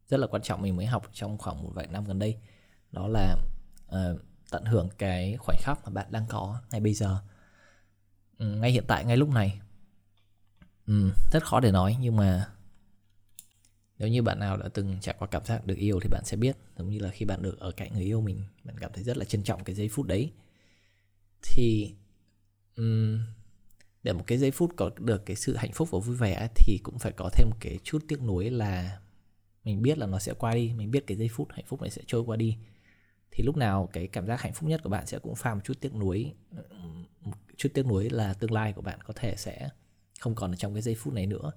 rất 0.08 0.20
là 0.20 0.26
quan 0.26 0.42
trọng 0.42 0.62
mình 0.62 0.76
mới 0.76 0.86
học 0.86 1.10
trong 1.12 1.38
khoảng 1.38 1.62
một 1.62 1.70
vài 1.74 1.86
năm 1.86 2.04
gần 2.04 2.18
đây. 2.18 2.36
Đó 2.92 3.08
là 3.08 3.36
uh, 3.86 4.20
tận 4.50 4.64
hưởng 4.64 4.88
cái 4.98 5.36
khoảnh 5.38 5.58
khắc 5.60 5.84
mà 5.84 5.90
bạn 5.90 6.06
đang 6.10 6.26
có 6.28 6.60
ngay 6.70 6.80
bây 6.80 6.94
giờ. 6.94 7.18
Ừ, 8.38 8.46
ngay 8.46 8.70
hiện 8.70 8.84
tại 8.88 9.04
ngay 9.04 9.16
lúc 9.16 9.28
này. 9.28 9.60
Ừ, 10.86 11.10
rất 11.32 11.44
khó 11.44 11.60
để 11.60 11.72
nói 11.72 11.96
nhưng 12.00 12.16
mà 12.16 12.48
nếu 13.98 14.08
như 14.08 14.22
bạn 14.22 14.38
nào 14.38 14.56
đã 14.56 14.68
từng 14.74 14.96
trải 15.00 15.14
qua 15.18 15.28
cảm 15.30 15.44
giác 15.44 15.66
được 15.66 15.76
yêu 15.78 16.00
thì 16.02 16.08
bạn 16.08 16.24
sẽ 16.24 16.36
biết. 16.36 16.56
Giống 16.78 16.90
như 16.90 16.98
là 16.98 17.10
khi 17.10 17.24
bạn 17.24 17.42
được 17.42 17.58
ở 17.60 17.70
cạnh 17.70 17.92
người 17.92 18.04
yêu 18.04 18.20
mình 18.20 18.42
bạn 18.64 18.78
cảm 18.78 18.92
thấy 18.94 19.04
rất 19.04 19.16
là 19.16 19.24
trân 19.24 19.42
trọng 19.42 19.64
cái 19.64 19.74
giây 19.74 19.88
phút 19.88 20.06
đấy. 20.06 20.32
Thì 21.42 21.94
um, 22.78 23.18
để 24.02 24.12
một 24.12 24.24
cái 24.26 24.38
giây 24.38 24.50
phút 24.50 24.72
có 24.76 24.90
được 24.98 25.26
cái 25.26 25.36
sự 25.36 25.56
hạnh 25.56 25.72
phúc 25.72 25.88
và 25.90 25.98
vui 25.98 26.16
vẻ 26.16 26.48
thì 26.56 26.78
cũng 26.82 26.98
phải 26.98 27.12
có 27.12 27.30
thêm 27.32 27.50
cái 27.60 27.78
chút 27.84 28.04
tiếc 28.08 28.22
nuối 28.22 28.50
là 28.50 28.98
mình 29.64 29.82
biết 29.82 29.98
là 29.98 30.06
nó 30.06 30.18
sẽ 30.18 30.34
qua 30.34 30.54
đi 30.54 30.72
mình 30.76 30.90
biết 30.90 31.06
cái 31.06 31.16
giây 31.16 31.28
phút 31.28 31.48
hạnh 31.50 31.64
phúc 31.68 31.80
này 31.80 31.90
sẽ 31.90 32.02
trôi 32.06 32.22
qua 32.22 32.36
đi. 32.36 32.56
Thì 33.30 33.44
lúc 33.44 33.56
nào 33.56 33.88
cái 33.92 34.06
cảm 34.06 34.26
giác 34.26 34.40
hạnh 34.40 34.52
phúc 34.52 34.68
nhất 34.68 34.80
của 34.84 34.90
bạn 34.90 35.06
sẽ 35.06 35.18
cũng 35.18 35.34
pha 35.34 35.54
một 35.54 35.60
chút 35.64 35.74
tiếc 35.80 35.94
nuối 35.94 36.32
một 37.24 37.36
chút 37.56 37.68
tiếc 37.74 37.86
nuối 37.86 38.10
là 38.10 38.34
tương 38.34 38.52
lai 38.52 38.72
của 38.72 38.82
bạn 38.82 39.00
có 39.00 39.14
thể 39.16 39.34
sẽ 39.36 39.68
không 40.20 40.34
còn 40.34 40.52
ở 40.52 40.56
trong 40.56 40.74
cái 40.74 40.82
giây 40.82 40.94
phút 40.94 41.14
này 41.14 41.26
nữa. 41.26 41.52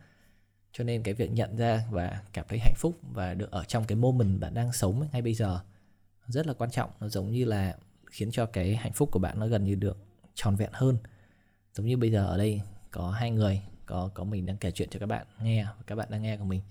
Cho 0.71 0.83
nên 0.83 1.03
cái 1.03 1.13
việc 1.13 1.31
nhận 1.31 1.57
ra 1.57 1.83
và 1.91 2.21
cảm 2.33 2.45
thấy 2.49 2.59
hạnh 2.59 2.73
phúc 2.77 2.99
và 3.01 3.33
được 3.33 3.51
ở 3.51 3.63
trong 3.63 3.83
cái 3.85 3.95
moment 3.95 4.39
bạn 4.39 4.53
đang 4.53 4.73
sống 4.73 5.07
ngay 5.11 5.21
bây 5.21 5.33
giờ 5.33 5.59
rất 6.27 6.47
là 6.47 6.53
quan 6.53 6.71
trọng. 6.71 6.89
Nó 6.99 7.09
giống 7.09 7.31
như 7.31 7.45
là 7.45 7.77
khiến 8.05 8.31
cho 8.31 8.45
cái 8.45 8.75
hạnh 8.75 8.93
phúc 8.93 9.09
của 9.11 9.19
bạn 9.19 9.39
nó 9.39 9.47
gần 9.47 9.63
như 9.63 9.75
được 9.75 9.97
tròn 10.33 10.55
vẹn 10.55 10.69
hơn 10.73 10.97
giống 11.75 11.85
như 11.85 11.97
bây 11.97 12.11
giờ 12.11 12.25
ở 12.25 12.37
đây 12.37 12.61
có 12.91 13.11
hai 13.11 13.31
người 13.31 13.61
có 13.85 14.09
có 14.13 14.23
mình 14.23 14.45
đang 14.45 14.57
kể 14.57 14.71
chuyện 14.71 14.89
cho 14.89 14.99
các 14.99 15.05
bạn 15.05 15.27
nghe 15.41 15.63
và 15.63 15.83
các 15.87 15.95
bạn 15.95 16.07
đang 16.11 16.21
nghe 16.21 16.37
của 16.37 16.45
mình. 16.45 16.61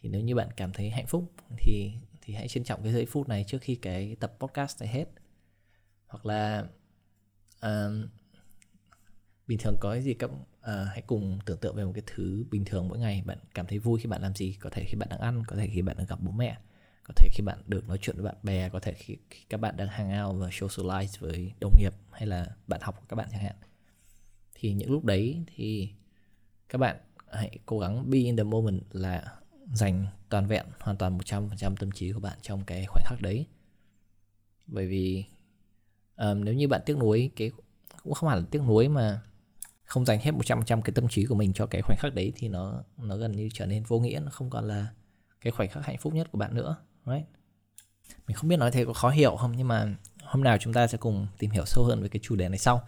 Thì 0.00 0.08
nếu 0.08 0.20
như 0.20 0.34
bạn 0.34 0.48
cảm 0.56 0.72
thấy 0.72 0.90
hạnh 0.90 1.06
phúc 1.06 1.32
thì 1.58 1.92
thì 2.22 2.34
hãy 2.34 2.48
trân 2.48 2.64
trọng 2.64 2.82
cái 2.82 2.92
giây 2.92 3.06
phút 3.06 3.28
này 3.28 3.44
trước 3.48 3.58
khi 3.60 3.74
cái 3.74 4.16
tập 4.20 4.36
podcast 4.38 4.80
này 4.80 4.88
hết. 4.88 5.04
Hoặc 6.06 6.26
là 6.26 6.66
uh, 7.66 8.08
bình 9.46 9.58
thường 9.58 9.76
có 9.80 9.92
cái 9.92 10.02
gì 10.02 10.14
các 10.14 10.30
uh, 10.30 10.40
hãy 10.64 11.02
cùng 11.06 11.38
tưởng 11.46 11.58
tượng 11.58 11.76
về 11.76 11.84
một 11.84 11.92
cái 11.94 12.02
thứ 12.06 12.44
bình 12.50 12.64
thường 12.64 12.88
mỗi 12.88 12.98
ngày. 12.98 13.22
Bạn 13.26 13.38
cảm 13.54 13.66
thấy 13.66 13.78
vui 13.78 14.00
khi 14.00 14.06
bạn 14.08 14.22
làm 14.22 14.34
gì 14.34 14.56
có 14.60 14.70
thể 14.70 14.84
khi 14.88 14.96
bạn 14.98 15.08
đang 15.08 15.20
ăn 15.20 15.42
có 15.46 15.56
thể 15.56 15.68
khi 15.72 15.82
bạn 15.82 15.96
đang 15.96 16.06
gặp 16.06 16.18
bố 16.20 16.30
mẹ 16.30 16.58
có 17.04 17.14
thể 17.16 17.28
khi 17.32 17.42
bạn 17.42 17.58
được 17.66 17.88
nói 17.88 17.98
chuyện 18.00 18.16
với 18.16 18.24
bạn 18.24 18.36
bè 18.42 18.68
có 18.68 18.80
thể 18.80 18.92
khi, 18.92 19.16
khi 19.30 19.44
các 19.48 19.60
bạn 19.60 19.76
đang 19.76 19.88
hang 19.88 20.24
out 20.24 20.40
và 20.40 20.48
socialize 20.48 21.20
với 21.20 21.52
đồng 21.60 21.72
nghiệp 21.78 21.94
hay 22.12 22.26
là 22.26 22.46
bạn 22.66 22.80
học 22.82 22.96
của 23.00 23.06
các 23.08 23.16
bạn 23.16 23.28
chẳng 23.30 23.40
hạn 23.40 23.56
thì 24.58 24.72
những 24.72 24.90
lúc 24.90 25.04
đấy 25.04 25.44
thì 25.46 25.88
các 26.68 26.78
bạn 26.78 26.96
hãy 27.32 27.58
cố 27.66 27.78
gắng 27.78 28.10
be 28.10 28.18
in 28.18 28.36
the 28.36 28.42
moment 28.42 28.82
là 28.92 29.36
dành 29.72 30.06
toàn 30.28 30.46
vẹn 30.46 30.66
hoàn 30.80 30.96
toàn 30.96 31.18
100% 31.18 31.76
tâm 31.76 31.92
trí 31.92 32.12
của 32.12 32.20
bạn 32.20 32.38
trong 32.42 32.64
cái 32.64 32.86
khoảnh 32.86 33.04
khắc 33.06 33.22
đấy. 33.22 33.46
Bởi 34.66 34.86
vì 34.86 35.24
um, 36.16 36.44
nếu 36.44 36.54
như 36.54 36.68
bạn 36.68 36.80
tiếc 36.86 36.96
nuối 36.96 37.30
cái 37.36 37.50
cũng 38.02 38.14
không 38.14 38.28
hẳn 38.28 38.38
là 38.38 38.44
tiếc 38.50 38.62
nuối 38.62 38.88
mà 38.88 39.20
không 39.84 40.04
dành 40.04 40.20
hết 40.20 40.30
100% 40.30 40.82
cái 40.82 40.92
tâm 40.94 41.08
trí 41.08 41.24
của 41.24 41.34
mình 41.34 41.52
cho 41.52 41.66
cái 41.66 41.82
khoảnh 41.82 41.98
khắc 42.00 42.14
đấy 42.14 42.32
thì 42.36 42.48
nó 42.48 42.82
nó 42.98 43.16
gần 43.16 43.32
như 43.32 43.48
trở 43.52 43.66
nên 43.66 43.82
vô 43.82 43.98
nghĩa 43.98 44.20
nó 44.24 44.30
không 44.30 44.50
còn 44.50 44.64
là 44.64 44.86
cái 45.40 45.50
khoảnh 45.50 45.68
khắc 45.68 45.86
hạnh 45.86 45.98
phúc 45.98 46.14
nhất 46.14 46.28
của 46.32 46.38
bạn 46.38 46.54
nữa 46.54 46.76
right? 47.06 47.26
Mình 48.26 48.36
không 48.36 48.48
biết 48.48 48.56
nói 48.56 48.70
thế 48.70 48.84
có 48.84 48.92
khó 48.92 49.10
hiểu 49.10 49.36
không 49.36 49.52
nhưng 49.56 49.68
mà 49.68 49.96
hôm 50.22 50.44
nào 50.44 50.58
chúng 50.58 50.72
ta 50.72 50.86
sẽ 50.86 50.98
cùng 50.98 51.26
tìm 51.38 51.50
hiểu 51.50 51.64
sâu 51.66 51.84
hơn 51.84 52.02
về 52.02 52.08
cái 52.08 52.20
chủ 52.22 52.36
đề 52.36 52.48
này 52.48 52.58
sau. 52.58 52.82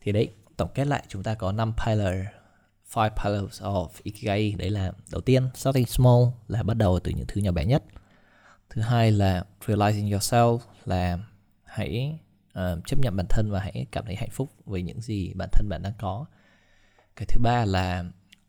Thì 0.00 0.12
đấy 0.12 0.32
tổng 0.60 0.70
kết 0.74 0.86
lại 0.86 1.04
chúng 1.08 1.22
ta 1.22 1.34
có 1.34 1.52
5 1.52 1.72
pillar 1.86 2.14
five 2.92 3.10
pillars 3.10 3.62
of 3.62 3.88
Ikigai. 4.02 4.54
Đấy 4.58 4.70
là 4.70 4.92
đầu 5.10 5.20
tiên 5.20 5.48
starting 5.54 5.86
small 5.86 6.22
là 6.48 6.62
bắt 6.62 6.76
đầu 6.76 7.00
từ 7.00 7.12
những 7.16 7.26
thứ 7.28 7.40
nhỏ 7.40 7.52
bé 7.52 7.64
nhất. 7.64 7.84
Thứ 8.70 8.82
hai 8.82 9.12
là 9.12 9.44
realizing 9.66 10.10
yourself 10.10 10.58
là 10.84 11.18
hãy 11.64 12.18
uh, 12.58 12.86
chấp 12.86 12.98
nhận 13.02 13.16
bản 13.16 13.26
thân 13.28 13.50
và 13.50 13.60
hãy 13.60 13.86
cảm 13.92 14.04
thấy 14.06 14.16
hạnh 14.16 14.30
phúc 14.30 14.50
với 14.64 14.82
những 14.82 15.00
gì 15.00 15.32
bản 15.34 15.48
thân 15.52 15.68
bạn 15.68 15.82
đang 15.82 15.92
có. 15.98 16.26
Cái 17.16 17.26
thứ 17.28 17.40
ba 17.42 17.64
là 17.64 18.04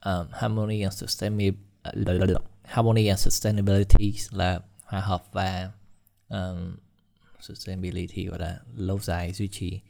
um, 0.06 0.28
harmony 0.32 0.82
and 0.82 0.94
sustainability 0.94 2.34
harmony 2.64 3.08
and 3.08 3.20
sustainability 3.20 4.14
là 4.32 4.60
hòa 4.84 5.02
hợp 5.02 5.24
và 5.32 5.72
um, 6.30 6.76
sustainability 7.40 8.26
gọi 8.26 8.40
là 8.40 8.60
lâu 8.76 9.00
dài 9.00 9.32
duy 9.32 9.48
trì 9.48 9.82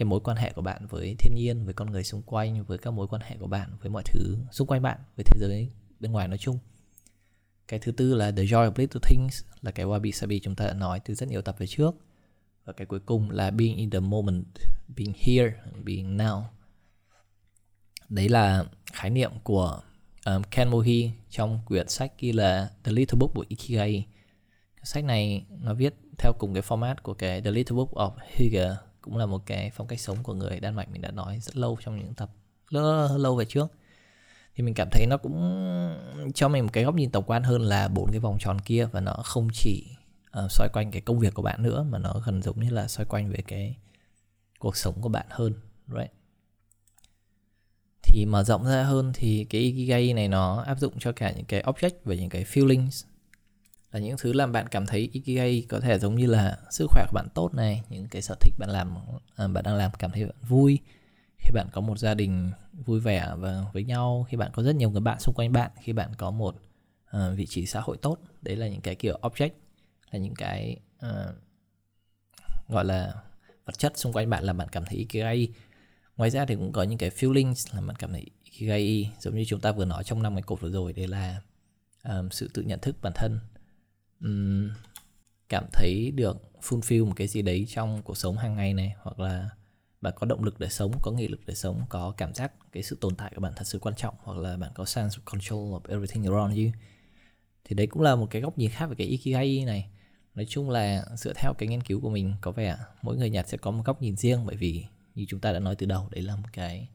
cái 0.00 0.06
mối 0.06 0.20
quan 0.20 0.36
hệ 0.36 0.52
của 0.52 0.62
bạn 0.62 0.86
với 0.86 1.14
thiên 1.18 1.34
nhiên 1.34 1.64
với 1.64 1.74
con 1.74 1.90
người 1.90 2.04
xung 2.04 2.22
quanh 2.22 2.64
với 2.64 2.78
các 2.78 2.90
mối 2.90 3.06
quan 3.08 3.22
hệ 3.24 3.36
của 3.40 3.46
bạn 3.46 3.70
với 3.80 3.90
mọi 3.90 4.02
thứ 4.06 4.36
xung 4.50 4.66
quanh 4.66 4.82
bạn 4.82 4.98
với 5.16 5.24
thế 5.24 5.40
giới 5.40 5.68
bên 6.00 6.12
ngoài 6.12 6.28
nói 6.28 6.38
chung. 6.38 6.58
Cái 7.68 7.78
thứ 7.78 7.92
tư 7.92 8.14
là 8.14 8.30
the 8.30 8.42
joy 8.42 8.70
of 8.70 8.72
little 8.76 9.00
things 9.02 9.44
là 9.60 9.70
cái 9.70 9.86
wabi 9.86 10.10
sabi 10.10 10.40
chúng 10.40 10.54
ta 10.54 10.66
đã 10.66 10.72
nói 10.72 11.00
từ 11.00 11.14
rất 11.14 11.28
nhiều 11.28 11.42
tập 11.42 11.56
về 11.58 11.66
trước. 11.66 11.94
Và 12.64 12.72
cái 12.72 12.86
cuối 12.86 13.00
cùng 13.00 13.30
là 13.30 13.50
being 13.50 13.76
in 13.76 13.90
the 13.90 14.00
moment 14.00 14.44
being 14.96 15.12
here 15.18 15.54
being 15.84 16.16
now. 16.16 16.42
Đấy 18.08 18.28
là 18.28 18.64
khái 18.92 19.10
niệm 19.10 19.32
của 19.42 19.80
um, 20.26 20.42
Ken 20.50 20.68
Mohi 20.68 21.10
trong 21.30 21.60
quyển 21.66 21.88
sách 21.88 22.18
kia 22.18 22.32
là 22.32 22.70
The 22.84 22.92
Little 22.92 23.16
Book 23.18 23.30
của 23.34 23.44
Ikigai. 23.48 24.06
Cái 24.76 24.84
sách 24.84 25.04
này 25.04 25.46
nó 25.60 25.74
viết 25.74 25.94
theo 26.18 26.32
cùng 26.38 26.54
cái 26.54 26.62
format 26.62 26.94
của 27.02 27.14
cái 27.14 27.40
The 27.40 27.50
Little 27.50 27.76
Book 27.76 27.90
of 27.90 28.12
higa 28.36 28.76
cũng 29.00 29.16
là 29.16 29.26
một 29.26 29.46
cái 29.46 29.70
phong 29.74 29.86
cách 29.86 30.00
sống 30.00 30.16
của 30.22 30.34
người 30.34 30.60
Đan 30.60 30.74
Mạch 30.74 30.88
mình 30.90 31.02
đã 31.02 31.10
nói 31.10 31.38
rất 31.40 31.56
lâu 31.56 31.78
trong 31.84 31.96
những 31.96 32.14
tập 32.14 32.30
lâu, 32.68 33.18
lâu 33.18 33.36
về 33.36 33.44
trước. 33.44 33.72
Thì 34.54 34.62
mình 34.62 34.74
cảm 34.74 34.88
thấy 34.92 35.06
nó 35.06 35.16
cũng 35.16 35.34
cho 36.34 36.48
mình 36.48 36.64
một 36.64 36.70
cái 36.72 36.84
góc 36.84 36.94
nhìn 36.94 37.10
tổng 37.10 37.24
quan 37.24 37.42
hơn 37.42 37.62
là 37.62 37.88
bốn 37.88 38.10
cái 38.10 38.20
vòng 38.20 38.36
tròn 38.40 38.60
kia 38.60 38.88
và 38.92 39.00
nó 39.00 39.12
không 39.12 39.48
chỉ 39.52 39.86
uh, 40.44 40.50
xoay 40.50 40.68
quanh 40.72 40.90
cái 40.90 41.02
công 41.02 41.18
việc 41.18 41.34
của 41.34 41.42
bạn 41.42 41.62
nữa 41.62 41.86
mà 41.90 41.98
nó 41.98 42.22
gần 42.26 42.42
giống 42.42 42.60
như 42.60 42.70
là 42.70 42.88
xoay 42.88 43.06
quanh 43.06 43.30
về 43.30 43.42
cái 43.46 43.76
cuộc 44.58 44.76
sống 44.76 45.00
của 45.00 45.08
bạn 45.08 45.26
hơn 45.30 45.54
right? 45.86 46.10
Thì 48.02 48.26
mở 48.26 48.44
rộng 48.44 48.64
ra 48.64 48.82
hơn 48.82 49.12
thì 49.14 49.46
cái 49.50 49.60
ikigai 49.60 50.12
này 50.12 50.28
nó 50.28 50.62
áp 50.62 50.78
dụng 50.78 50.98
cho 50.98 51.12
cả 51.12 51.32
những 51.32 51.44
cái 51.44 51.62
object 51.62 51.90
và 52.04 52.14
những 52.14 52.28
cái 52.28 52.44
feelings 52.44 53.06
là 53.92 54.00
những 54.00 54.16
thứ 54.18 54.32
làm 54.32 54.52
bạn 54.52 54.66
cảm 54.66 54.86
thấy 54.86 55.08
ikigai 55.12 55.66
có 55.68 55.80
thể 55.80 55.98
giống 55.98 56.14
như 56.14 56.26
là 56.26 56.58
sức 56.70 56.86
khỏe 56.90 57.04
của 57.08 57.14
bạn 57.14 57.26
tốt 57.34 57.54
này 57.54 57.82
những 57.88 58.08
cái 58.08 58.22
sở 58.22 58.34
thích 58.40 58.54
bạn 58.58 58.70
làm 58.70 58.94
à, 59.36 59.48
bạn 59.48 59.64
đang 59.64 59.74
làm 59.74 59.90
cảm 59.98 60.10
thấy 60.10 60.24
bạn 60.24 60.36
vui. 60.48 60.78
Khi 61.38 61.50
bạn 61.54 61.68
có 61.72 61.80
một 61.80 61.98
gia 61.98 62.14
đình 62.14 62.50
vui 62.72 63.00
vẻ 63.00 63.34
và 63.38 63.64
với 63.72 63.84
nhau 63.84 64.26
khi 64.28 64.36
bạn 64.36 64.50
có 64.54 64.62
rất 64.62 64.76
nhiều 64.76 64.90
người 64.90 65.00
bạn 65.00 65.20
xung 65.20 65.34
quanh 65.34 65.52
bạn 65.52 65.70
khi 65.82 65.92
bạn 65.92 66.10
có 66.18 66.30
một 66.30 66.56
uh, 67.16 67.36
vị 67.36 67.46
trí 67.46 67.66
xã 67.66 67.80
hội 67.80 67.96
tốt 67.96 68.18
đấy 68.42 68.56
là 68.56 68.68
những 68.68 68.80
cái 68.80 68.94
kiểu 68.94 69.18
object 69.22 69.50
là 70.10 70.18
những 70.18 70.34
cái 70.34 70.76
uh, 71.06 71.34
gọi 72.68 72.84
là 72.84 73.14
vật 73.64 73.78
chất 73.78 73.98
xung 73.98 74.12
quanh 74.12 74.30
bạn 74.30 74.44
là 74.44 74.52
bạn 74.52 74.68
cảm 74.68 74.84
thấy 74.84 74.98
ikigai. 74.98 75.48
Ngoài 76.16 76.30
ra 76.30 76.44
thì 76.44 76.54
cũng 76.54 76.72
có 76.72 76.82
những 76.82 76.98
cái 76.98 77.10
feelings 77.10 77.74
là 77.74 77.80
bạn 77.80 77.96
cảm 77.96 78.12
thấy 78.12 78.26
ikigai. 78.44 79.12
Giống 79.18 79.34
như 79.34 79.44
chúng 79.46 79.60
ta 79.60 79.72
vừa 79.72 79.84
nói 79.84 80.04
trong 80.04 80.22
năm 80.22 80.34
cái 80.34 80.42
cột 80.42 80.60
vừa 80.60 80.70
rồi 80.70 80.92
đấy 80.92 81.08
là 81.08 81.40
um, 82.04 82.28
sự 82.30 82.50
tự 82.54 82.62
nhận 82.62 82.80
thức 82.80 82.96
bản 83.02 83.12
thân 83.16 83.38
um, 84.20 84.70
cảm 85.48 85.64
thấy 85.72 86.10
được 86.10 86.36
fulfill 86.62 87.06
một 87.06 87.12
cái 87.16 87.26
gì 87.26 87.42
đấy 87.42 87.66
trong 87.68 88.02
cuộc 88.02 88.16
sống 88.16 88.36
hàng 88.36 88.56
ngày 88.56 88.74
này 88.74 88.94
hoặc 89.02 89.18
là 89.18 89.50
bạn 90.00 90.12
có 90.16 90.26
động 90.26 90.44
lực 90.44 90.60
để 90.60 90.68
sống 90.68 90.92
có 91.02 91.10
nghị 91.12 91.28
lực 91.28 91.40
để 91.46 91.54
sống 91.54 91.82
có 91.88 92.14
cảm 92.16 92.34
giác 92.34 92.52
cái 92.72 92.82
sự 92.82 92.96
tồn 93.00 93.14
tại 93.14 93.32
của 93.34 93.40
bạn 93.40 93.52
thật 93.56 93.64
sự 93.66 93.78
quan 93.78 93.94
trọng 93.94 94.14
hoặc 94.18 94.38
là 94.38 94.56
bạn 94.56 94.70
có 94.74 94.84
sense 94.84 95.18
of 95.18 95.20
control 95.24 95.74
of 95.74 95.80
everything 95.88 96.24
around 96.24 96.58
you. 96.58 96.70
Thì 97.64 97.74
đấy 97.74 97.86
cũng 97.86 98.02
là 98.02 98.16
một 98.16 98.26
cái 98.30 98.42
góc 98.42 98.58
nhìn 98.58 98.70
khác 98.70 98.86
về 98.86 98.94
cái 98.98 99.06
ikigai 99.06 99.64
này. 99.64 99.90
Nói 100.34 100.46
chung 100.48 100.70
là 100.70 101.04
dựa 101.16 101.32
theo 101.36 101.52
cái 101.58 101.68
nghiên 101.68 101.82
cứu 101.82 102.00
của 102.00 102.10
mình 102.10 102.34
có 102.40 102.52
vẻ 102.52 102.76
mỗi 103.02 103.16
người 103.16 103.30
nhật 103.30 103.48
sẽ 103.48 103.56
có 103.56 103.70
một 103.70 103.82
góc 103.86 104.02
nhìn 104.02 104.16
riêng 104.16 104.46
bởi 104.46 104.56
vì 104.56 104.84
như 105.14 105.24
chúng 105.28 105.40
ta 105.40 105.52
đã 105.52 105.58
nói 105.58 105.76
từ 105.76 105.86
đầu 105.86 106.08
đấy 106.10 106.22
là 106.22 106.36
một 106.36 106.48
cái 106.52 106.88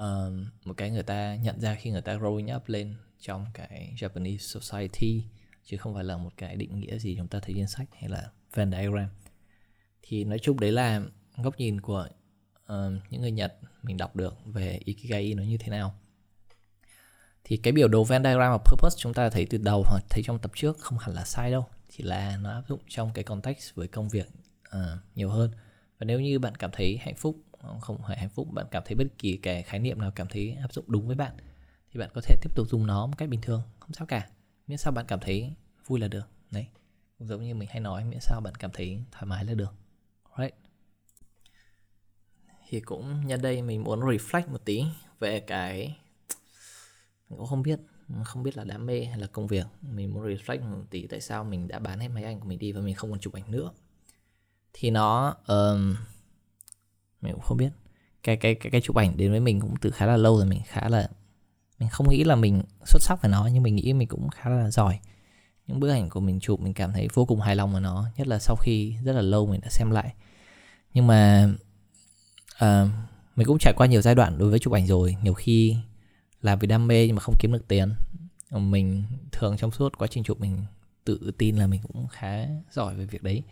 uh, 0.00 0.32
một 0.64 0.74
cái 0.76 0.90
người 0.90 1.02
ta 1.02 1.34
nhận 1.34 1.60
ra 1.60 1.74
khi 1.74 1.90
người 1.90 2.02
ta 2.02 2.14
growing 2.14 2.56
up 2.56 2.68
lên 2.68 2.94
trong 3.20 3.46
cái 3.54 3.94
Japanese 3.96 4.60
society 4.60 5.22
chứ 5.70 5.76
không 5.76 5.94
phải 5.94 6.04
là 6.04 6.16
một 6.16 6.30
cái 6.36 6.56
định 6.56 6.80
nghĩa 6.80 6.98
gì 6.98 7.16
chúng 7.16 7.28
ta 7.28 7.40
thấy 7.40 7.54
trên 7.56 7.68
sách 7.68 7.88
hay 7.92 8.10
là 8.10 8.30
Venn 8.54 8.70
diagram. 8.70 9.08
Thì 10.02 10.24
nói 10.24 10.38
chung 10.38 10.60
đấy 10.60 10.72
là 10.72 11.02
góc 11.36 11.58
nhìn 11.58 11.80
của 11.80 12.08
uh, 12.72 12.72
những 13.10 13.20
người 13.20 13.30
Nhật 13.30 13.54
mình 13.82 13.96
đọc 13.96 14.16
được 14.16 14.36
về 14.44 14.80
Ikigai 14.84 15.34
nó 15.34 15.42
như 15.42 15.58
thế 15.58 15.68
nào. 15.68 15.94
Thì 17.44 17.56
cái 17.56 17.72
biểu 17.72 17.88
đồ 17.88 18.04
Venn 18.04 18.24
diagram 18.24 18.52
và 18.52 18.58
purpose 18.58 18.96
chúng 18.98 19.14
ta 19.14 19.30
thấy 19.30 19.46
từ 19.50 19.58
đầu 19.58 19.84
hoặc 19.86 20.02
thấy 20.10 20.22
trong 20.24 20.38
tập 20.38 20.50
trước 20.54 20.78
không 20.78 20.98
hẳn 20.98 21.14
là 21.14 21.24
sai 21.24 21.50
đâu 21.50 21.66
chỉ 21.88 22.04
là 22.04 22.36
nó 22.36 22.50
áp 22.50 22.62
dụng 22.68 22.80
trong 22.88 23.12
cái 23.14 23.24
context 23.24 23.74
với 23.74 23.88
công 23.88 24.08
việc 24.08 24.28
uh, 24.68 24.82
nhiều 25.14 25.30
hơn. 25.30 25.50
Và 25.98 26.04
nếu 26.04 26.20
như 26.20 26.38
bạn 26.38 26.54
cảm 26.54 26.70
thấy 26.72 26.98
hạnh 27.02 27.16
phúc 27.16 27.36
không 27.80 27.98
phải 28.06 28.18
hạnh 28.18 28.30
phúc 28.30 28.48
bạn 28.52 28.66
cảm 28.70 28.82
thấy 28.86 28.94
bất 28.94 29.06
kỳ 29.18 29.36
cái 29.36 29.62
khái 29.62 29.80
niệm 29.80 30.00
nào 30.00 30.10
cảm 30.14 30.26
thấy 30.26 30.56
áp 30.60 30.72
dụng 30.72 30.84
đúng 30.88 31.06
với 31.06 31.16
bạn 31.16 31.32
thì 31.92 32.00
bạn 32.00 32.10
có 32.14 32.20
thể 32.20 32.36
tiếp 32.42 32.50
tục 32.54 32.68
dùng 32.68 32.86
nó 32.86 33.06
một 33.06 33.14
cách 33.18 33.28
bình 33.28 33.40
thường 33.40 33.62
không 33.80 33.92
sao 33.92 34.06
cả 34.06 34.28
miễn 34.68 34.78
sao 34.78 34.92
bạn 34.92 35.04
cảm 35.08 35.20
thấy 35.20 35.52
vui 35.86 36.00
là 36.00 36.08
được. 36.08 36.28
Đấy 36.50 36.66
giống 37.18 37.42
như 37.42 37.54
mình 37.54 37.68
hay 37.68 37.80
nói 37.80 38.04
miễn 38.04 38.20
sao 38.20 38.40
bạn 38.40 38.54
cảm 38.54 38.70
thấy 38.74 39.02
thoải 39.12 39.26
mái 39.26 39.44
là 39.44 39.54
được. 39.54 39.74
Right 40.38 40.54
thì 42.68 42.80
cũng 42.80 43.26
nhân 43.26 43.42
đây 43.42 43.62
mình 43.62 43.84
muốn 43.84 44.00
reflect 44.00 44.48
một 44.48 44.64
tí 44.64 44.84
về 45.20 45.40
cái 45.40 45.96
mình 47.28 47.38
cũng 47.38 47.46
không 47.46 47.62
biết 47.62 47.80
không 48.24 48.42
biết 48.42 48.56
là 48.56 48.64
đam 48.64 48.86
mê 48.86 49.04
hay 49.04 49.18
là 49.18 49.26
công 49.26 49.46
việc. 49.46 49.66
Mình 49.82 50.14
muốn 50.14 50.24
reflect 50.24 50.70
một 50.70 50.84
tí 50.90 51.06
tại 51.06 51.20
sao 51.20 51.44
mình 51.44 51.68
đã 51.68 51.78
bán 51.78 52.00
hết 52.00 52.08
máy 52.08 52.24
ảnh 52.24 52.40
của 52.40 52.48
mình 52.48 52.58
đi 52.58 52.72
và 52.72 52.80
mình 52.80 52.94
không 52.94 53.10
còn 53.10 53.20
chụp 53.20 53.32
ảnh 53.34 53.50
nữa. 53.50 53.70
Thì 54.72 54.90
nó 54.90 55.36
um, 55.46 55.96
mình 57.20 57.32
cũng 57.32 57.42
không 57.42 57.56
biết. 57.56 57.70
Cái 58.22 58.36
cái 58.36 58.54
cái 58.54 58.70
cái 58.70 58.80
chụp 58.80 58.96
ảnh 58.96 59.16
đến 59.16 59.30
với 59.30 59.40
mình 59.40 59.60
cũng 59.60 59.74
từ 59.80 59.90
khá 59.90 60.06
là 60.06 60.16
lâu 60.16 60.36
rồi 60.36 60.46
mình 60.46 60.60
khá 60.66 60.88
là 60.88 61.08
mình 61.78 61.88
không 61.88 62.10
nghĩ 62.10 62.24
là 62.24 62.34
mình 62.34 62.62
xuất 62.86 63.02
sắc 63.02 63.22
về 63.22 63.28
nó 63.28 63.48
nhưng 63.52 63.62
mình 63.62 63.76
nghĩ 63.76 63.92
mình 63.92 64.08
cũng 64.08 64.28
khá 64.28 64.50
là 64.50 64.70
giỏi. 64.70 64.98
Những 65.66 65.80
bức 65.80 65.90
ảnh 65.90 66.08
của 66.08 66.20
mình 66.20 66.40
chụp 66.40 66.60
mình 66.60 66.74
cảm 66.74 66.92
thấy 66.92 67.08
vô 67.14 67.24
cùng 67.24 67.40
hài 67.40 67.56
lòng 67.56 67.72
với 67.72 67.80
nó 67.80 68.04
nhất 68.16 68.26
là 68.26 68.38
sau 68.38 68.56
khi 68.56 68.94
rất 69.04 69.12
là 69.12 69.20
lâu 69.20 69.46
mình 69.46 69.60
đã 69.60 69.68
xem 69.70 69.90
lại. 69.90 70.14
Nhưng 70.94 71.06
mà 71.06 71.48
uh, 72.64 72.88
mình 73.36 73.46
cũng 73.46 73.58
trải 73.60 73.72
qua 73.76 73.86
nhiều 73.86 74.02
giai 74.02 74.14
đoạn 74.14 74.38
đối 74.38 74.50
với 74.50 74.58
chụp 74.58 74.72
ảnh 74.72 74.86
rồi. 74.86 75.16
Nhiều 75.22 75.34
khi 75.34 75.76
làm 76.42 76.58
vì 76.58 76.68
đam 76.68 76.86
mê 76.86 77.06
nhưng 77.06 77.16
mà 77.16 77.20
không 77.20 77.34
kiếm 77.38 77.52
được 77.52 77.68
tiền. 77.68 77.94
Mình 78.50 79.04
thường 79.32 79.56
trong 79.56 79.70
suốt 79.70 79.98
quá 79.98 80.08
trình 80.10 80.24
chụp 80.24 80.40
mình 80.40 80.62
tự 81.04 81.32
tin 81.38 81.56
là 81.56 81.66
mình 81.66 81.80
cũng 81.82 82.08
khá 82.08 82.46
giỏi 82.72 82.94
về 82.94 83.04
việc 83.04 83.22
đấy. 83.22 83.42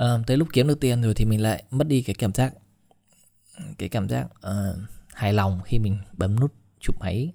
Uh, 0.00 0.26
tới 0.26 0.36
lúc 0.36 0.48
kiếm 0.52 0.68
được 0.68 0.80
tiền 0.80 1.02
rồi 1.02 1.14
thì 1.14 1.24
mình 1.24 1.42
lại 1.42 1.64
mất 1.70 1.86
đi 1.86 2.02
cái 2.02 2.14
cảm 2.14 2.34
giác 2.34 2.54
cái 3.78 3.88
cảm 3.88 4.08
giác 4.08 4.24
uh, 4.24 4.76
hài 5.14 5.32
lòng 5.32 5.60
khi 5.64 5.78
mình 5.78 5.98
bấm 6.12 6.40
nút 6.40 6.52
chụp 6.80 6.96
máy. 7.00 7.32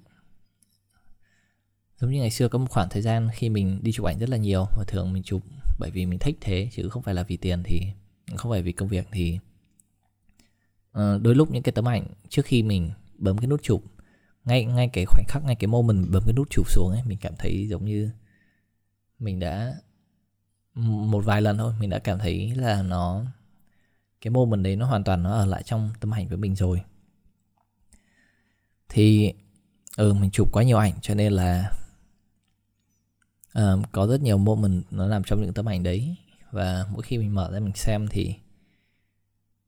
Giống 1.97 2.11
như 2.11 2.19
ngày 2.19 2.31
xưa 2.31 2.47
có 2.47 2.59
một 2.59 2.69
khoảng 2.69 2.89
thời 2.89 3.01
gian 3.01 3.29
khi 3.33 3.49
mình 3.49 3.79
đi 3.81 3.91
chụp 3.91 4.05
ảnh 4.05 4.19
rất 4.19 4.29
là 4.29 4.37
nhiều 4.37 4.67
và 4.77 4.83
thường 4.87 5.13
mình 5.13 5.23
chụp 5.23 5.41
bởi 5.79 5.91
vì 5.91 6.05
mình 6.05 6.19
thích 6.19 6.37
thế 6.41 6.69
chứ 6.71 6.89
không 6.89 7.03
phải 7.03 7.13
là 7.13 7.23
vì 7.23 7.37
tiền 7.37 7.63
thì 7.63 7.81
không 8.35 8.51
phải 8.51 8.61
vì 8.61 8.71
công 8.71 8.87
việc 8.87 9.07
thì 9.11 9.39
uh, 10.97 11.21
đôi 11.21 11.35
lúc 11.35 11.51
những 11.51 11.63
cái 11.63 11.71
tấm 11.71 11.87
ảnh 11.87 12.07
trước 12.29 12.45
khi 12.45 12.63
mình 12.63 12.91
bấm 13.17 13.37
cái 13.37 13.47
nút 13.47 13.63
chụp 13.63 13.83
ngay 14.45 14.65
ngay 14.65 14.89
cái 14.93 15.05
khoảnh 15.05 15.25
khắc 15.27 15.43
ngay 15.43 15.55
cái 15.55 15.67
moment 15.67 16.11
bấm 16.11 16.23
cái 16.25 16.33
nút 16.33 16.49
chụp 16.49 16.69
xuống 16.69 16.91
ấy 16.91 17.01
mình 17.05 17.17
cảm 17.21 17.33
thấy 17.37 17.67
giống 17.67 17.85
như 17.85 18.09
mình 19.19 19.39
đã 19.39 19.75
một 20.75 21.25
vài 21.25 21.41
lần 21.41 21.57
thôi 21.57 21.73
mình 21.79 21.89
đã 21.89 21.99
cảm 21.99 22.19
thấy 22.19 22.55
là 22.55 22.81
nó 22.81 23.25
cái 24.21 24.31
moment 24.31 24.63
đấy 24.63 24.75
nó 24.75 24.85
hoàn 24.85 25.03
toàn 25.03 25.23
nó 25.23 25.31
ở 25.31 25.45
lại 25.45 25.63
trong 25.63 25.89
tấm 25.99 26.13
ảnh 26.13 26.27
với 26.27 26.37
mình 26.37 26.55
rồi 26.55 26.81
thì 28.93 29.33
ừ 29.97 30.13
mình 30.13 30.31
chụp 30.31 30.49
quá 30.51 30.63
nhiều 30.63 30.77
ảnh 30.77 30.93
cho 31.01 31.15
nên 31.15 31.33
là 31.33 31.71
uh, 33.59 33.91
có 33.91 34.07
rất 34.07 34.21
nhiều 34.21 34.37
moment 34.37 34.83
nó 34.91 35.07
nằm 35.07 35.23
trong 35.23 35.41
những 35.41 35.53
tấm 35.53 35.69
ảnh 35.69 35.83
đấy. 35.83 36.15
Và 36.51 36.85
mỗi 36.91 37.03
khi 37.03 37.17
mình 37.17 37.35
mở 37.35 37.49
ra 37.53 37.59
mình 37.59 37.75
xem 37.75 38.07
thì 38.09 38.35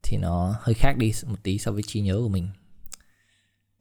thì 0.03 0.17
nó 0.17 0.55
hơi 0.59 0.73
khác 0.73 0.93
đi 0.97 1.11
một 1.27 1.43
tí 1.43 1.57
so 1.57 1.71
với 1.71 1.83
trí 1.83 2.01
nhớ 2.01 2.17
của 2.17 2.29
mình. 2.29 2.49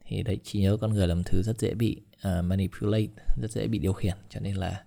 Thì 0.05 0.23
đấy 0.23 0.39
trí 0.43 0.59
nhớ 0.59 0.77
con 0.81 0.93
người 0.93 1.07
là 1.07 1.15
một 1.15 1.23
thứ 1.25 1.43
rất 1.43 1.59
dễ 1.59 1.73
bị 1.73 2.01
uh, 2.27 2.45
manipulate 2.45 3.07
rất 3.41 3.51
dễ 3.51 3.67
bị 3.67 3.79
điều 3.79 3.93
khiển. 3.93 4.17
Cho 4.29 4.39
nên 4.39 4.55
là 4.55 4.83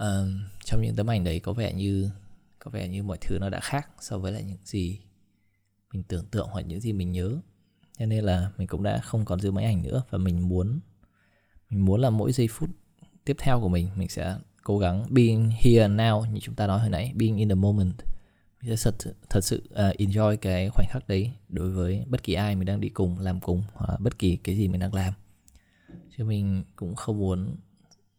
uh, 0.00 0.28
trong 0.64 0.82
những 0.82 0.96
tấm 0.96 1.10
ảnh 1.10 1.24
đấy 1.24 1.40
có 1.40 1.52
vẻ 1.52 1.72
như 1.72 2.10
có 2.58 2.70
vẻ 2.70 2.88
như 2.88 3.02
mọi 3.02 3.18
thứ 3.20 3.38
nó 3.38 3.48
đã 3.48 3.60
khác 3.60 3.88
so 4.00 4.18
với 4.18 4.32
lại 4.32 4.42
những 4.42 4.58
gì 4.64 5.00
mình 5.92 6.02
tưởng 6.02 6.26
tượng 6.26 6.48
hoặc 6.48 6.62
những 6.66 6.80
gì 6.80 6.92
mình 6.92 7.12
nhớ 7.12 7.40
cho 7.98 8.06
nên 8.06 8.24
là 8.24 8.50
mình 8.58 8.66
cũng 8.66 8.82
đã 8.82 8.98
không 8.98 9.24
còn 9.24 9.40
giữ 9.40 9.50
máy 9.50 9.64
ảnh 9.64 9.82
nữa 9.82 10.02
và 10.10 10.18
mình 10.18 10.48
muốn 10.48 10.80
mình 11.70 11.84
muốn 11.84 12.00
là 12.00 12.10
mỗi 12.10 12.32
giây 12.32 12.48
phút 12.50 12.70
tiếp 13.24 13.36
theo 13.38 13.60
của 13.60 13.68
mình 13.68 13.88
mình 13.96 14.08
sẽ 14.08 14.36
cố 14.64 14.78
gắng 14.78 15.06
being 15.10 15.50
here 15.50 15.88
now 15.88 16.30
như 16.32 16.40
chúng 16.40 16.54
ta 16.54 16.66
nói 16.66 16.80
hồi 16.80 16.90
nãy 16.90 17.12
being 17.14 17.36
in 17.36 17.48
the 17.48 17.54
moment. 17.54 17.94
Mình 18.62 18.76
sẽ 18.76 18.90
thật 18.90 19.12
thật 19.30 19.44
sự 19.44 19.62
uh, 19.70 20.00
enjoy 20.00 20.36
cái 20.36 20.70
khoảnh 20.70 20.86
khắc 20.90 21.08
đấy 21.08 21.32
đối 21.48 21.70
với 21.70 22.04
bất 22.08 22.22
kỳ 22.22 22.34
ai 22.34 22.56
mình 22.56 22.66
đang 22.66 22.80
đi 22.80 22.88
cùng 22.88 23.18
làm 23.18 23.40
cùng 23.40 23.62
hoặc 23.72 24.00
bất 24.00 24.18
kỳ 24.18 24.36
cái 24.36 24.56
gì 24.56 24.68
mình 24.68 24.80
đang 24.80 24.94
làm. 24.94 25.14
Chứ 26.16 26.24
mình 26.24 26.64
cũng 26.76 26.94
không 26.94 27.18
muốn 27.18 27.56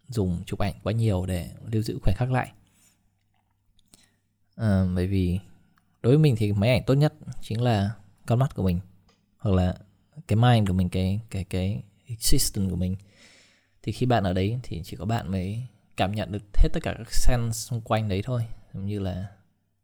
dùng 0.08 0.44
chụp 0.46 0.60
ảnh 0.60 0.74
quá 0.84 0.94
nhiều 0.94 1.26
để 1.26 1.50
lưu 1.72 1.84
giữ 1.84 2.00
khoảnh 2.04 2.16
khắc 2.18 2.32
lại. 2.32 2.52
À, 4.56 4.86
bởi 4.96 5.08
vì 5.08 5.40
đối 6.02 6.14
với 6.14 6.20
mình 6.20 6.36
thì 6.38 6.54
máy 6.54 6.70
ảnh 6.70 6.84
tốt 6.86 6.94
nhất 6.94 7.14
chính 7.42 7.62
là 7.62 7.92
con 8.26 8.40
mắt 8.40 8.56
của 8.56 8.64
mình 8.64 8.80
hoặc 9.46 9.56
là 9.56 9.76
cái 10.28 10.36
mind 10.36 10.68
của 10.68 10.74
mình, 10.74 10.90
cái 10.90 11.22
cái 11.30 11.44
cái 11.44 11.84
existence 12.08 12.70
của 12.70 12.76
mình, 12.76 12.96
thì 13.84 13.92
khi 13.92 14.06
bạn 14.06 14.24
ở 14.24 14.34
đấy 14.34 14.60
thì 14.64 14.82
chỉ 14.84 14.98
có 14.98 15.06
bạn 15.06 15.32
mới 15.32 15.68
cảm 15.98 16.12
nhận 16.12 16.32
được 16.32 16.44
hết 16.54 16.70
tất 16.74 16.80
cả 16.84 16.96
các 16.98 17.14
sense 17.14 17.52
xung 17.52 17.82
quanh 17.82 18.10
đấy 18.10 18.22
thôi. 18.26 18.46
Giống 18.74 18.86
như 18.86 19.00
là 19.00 19.26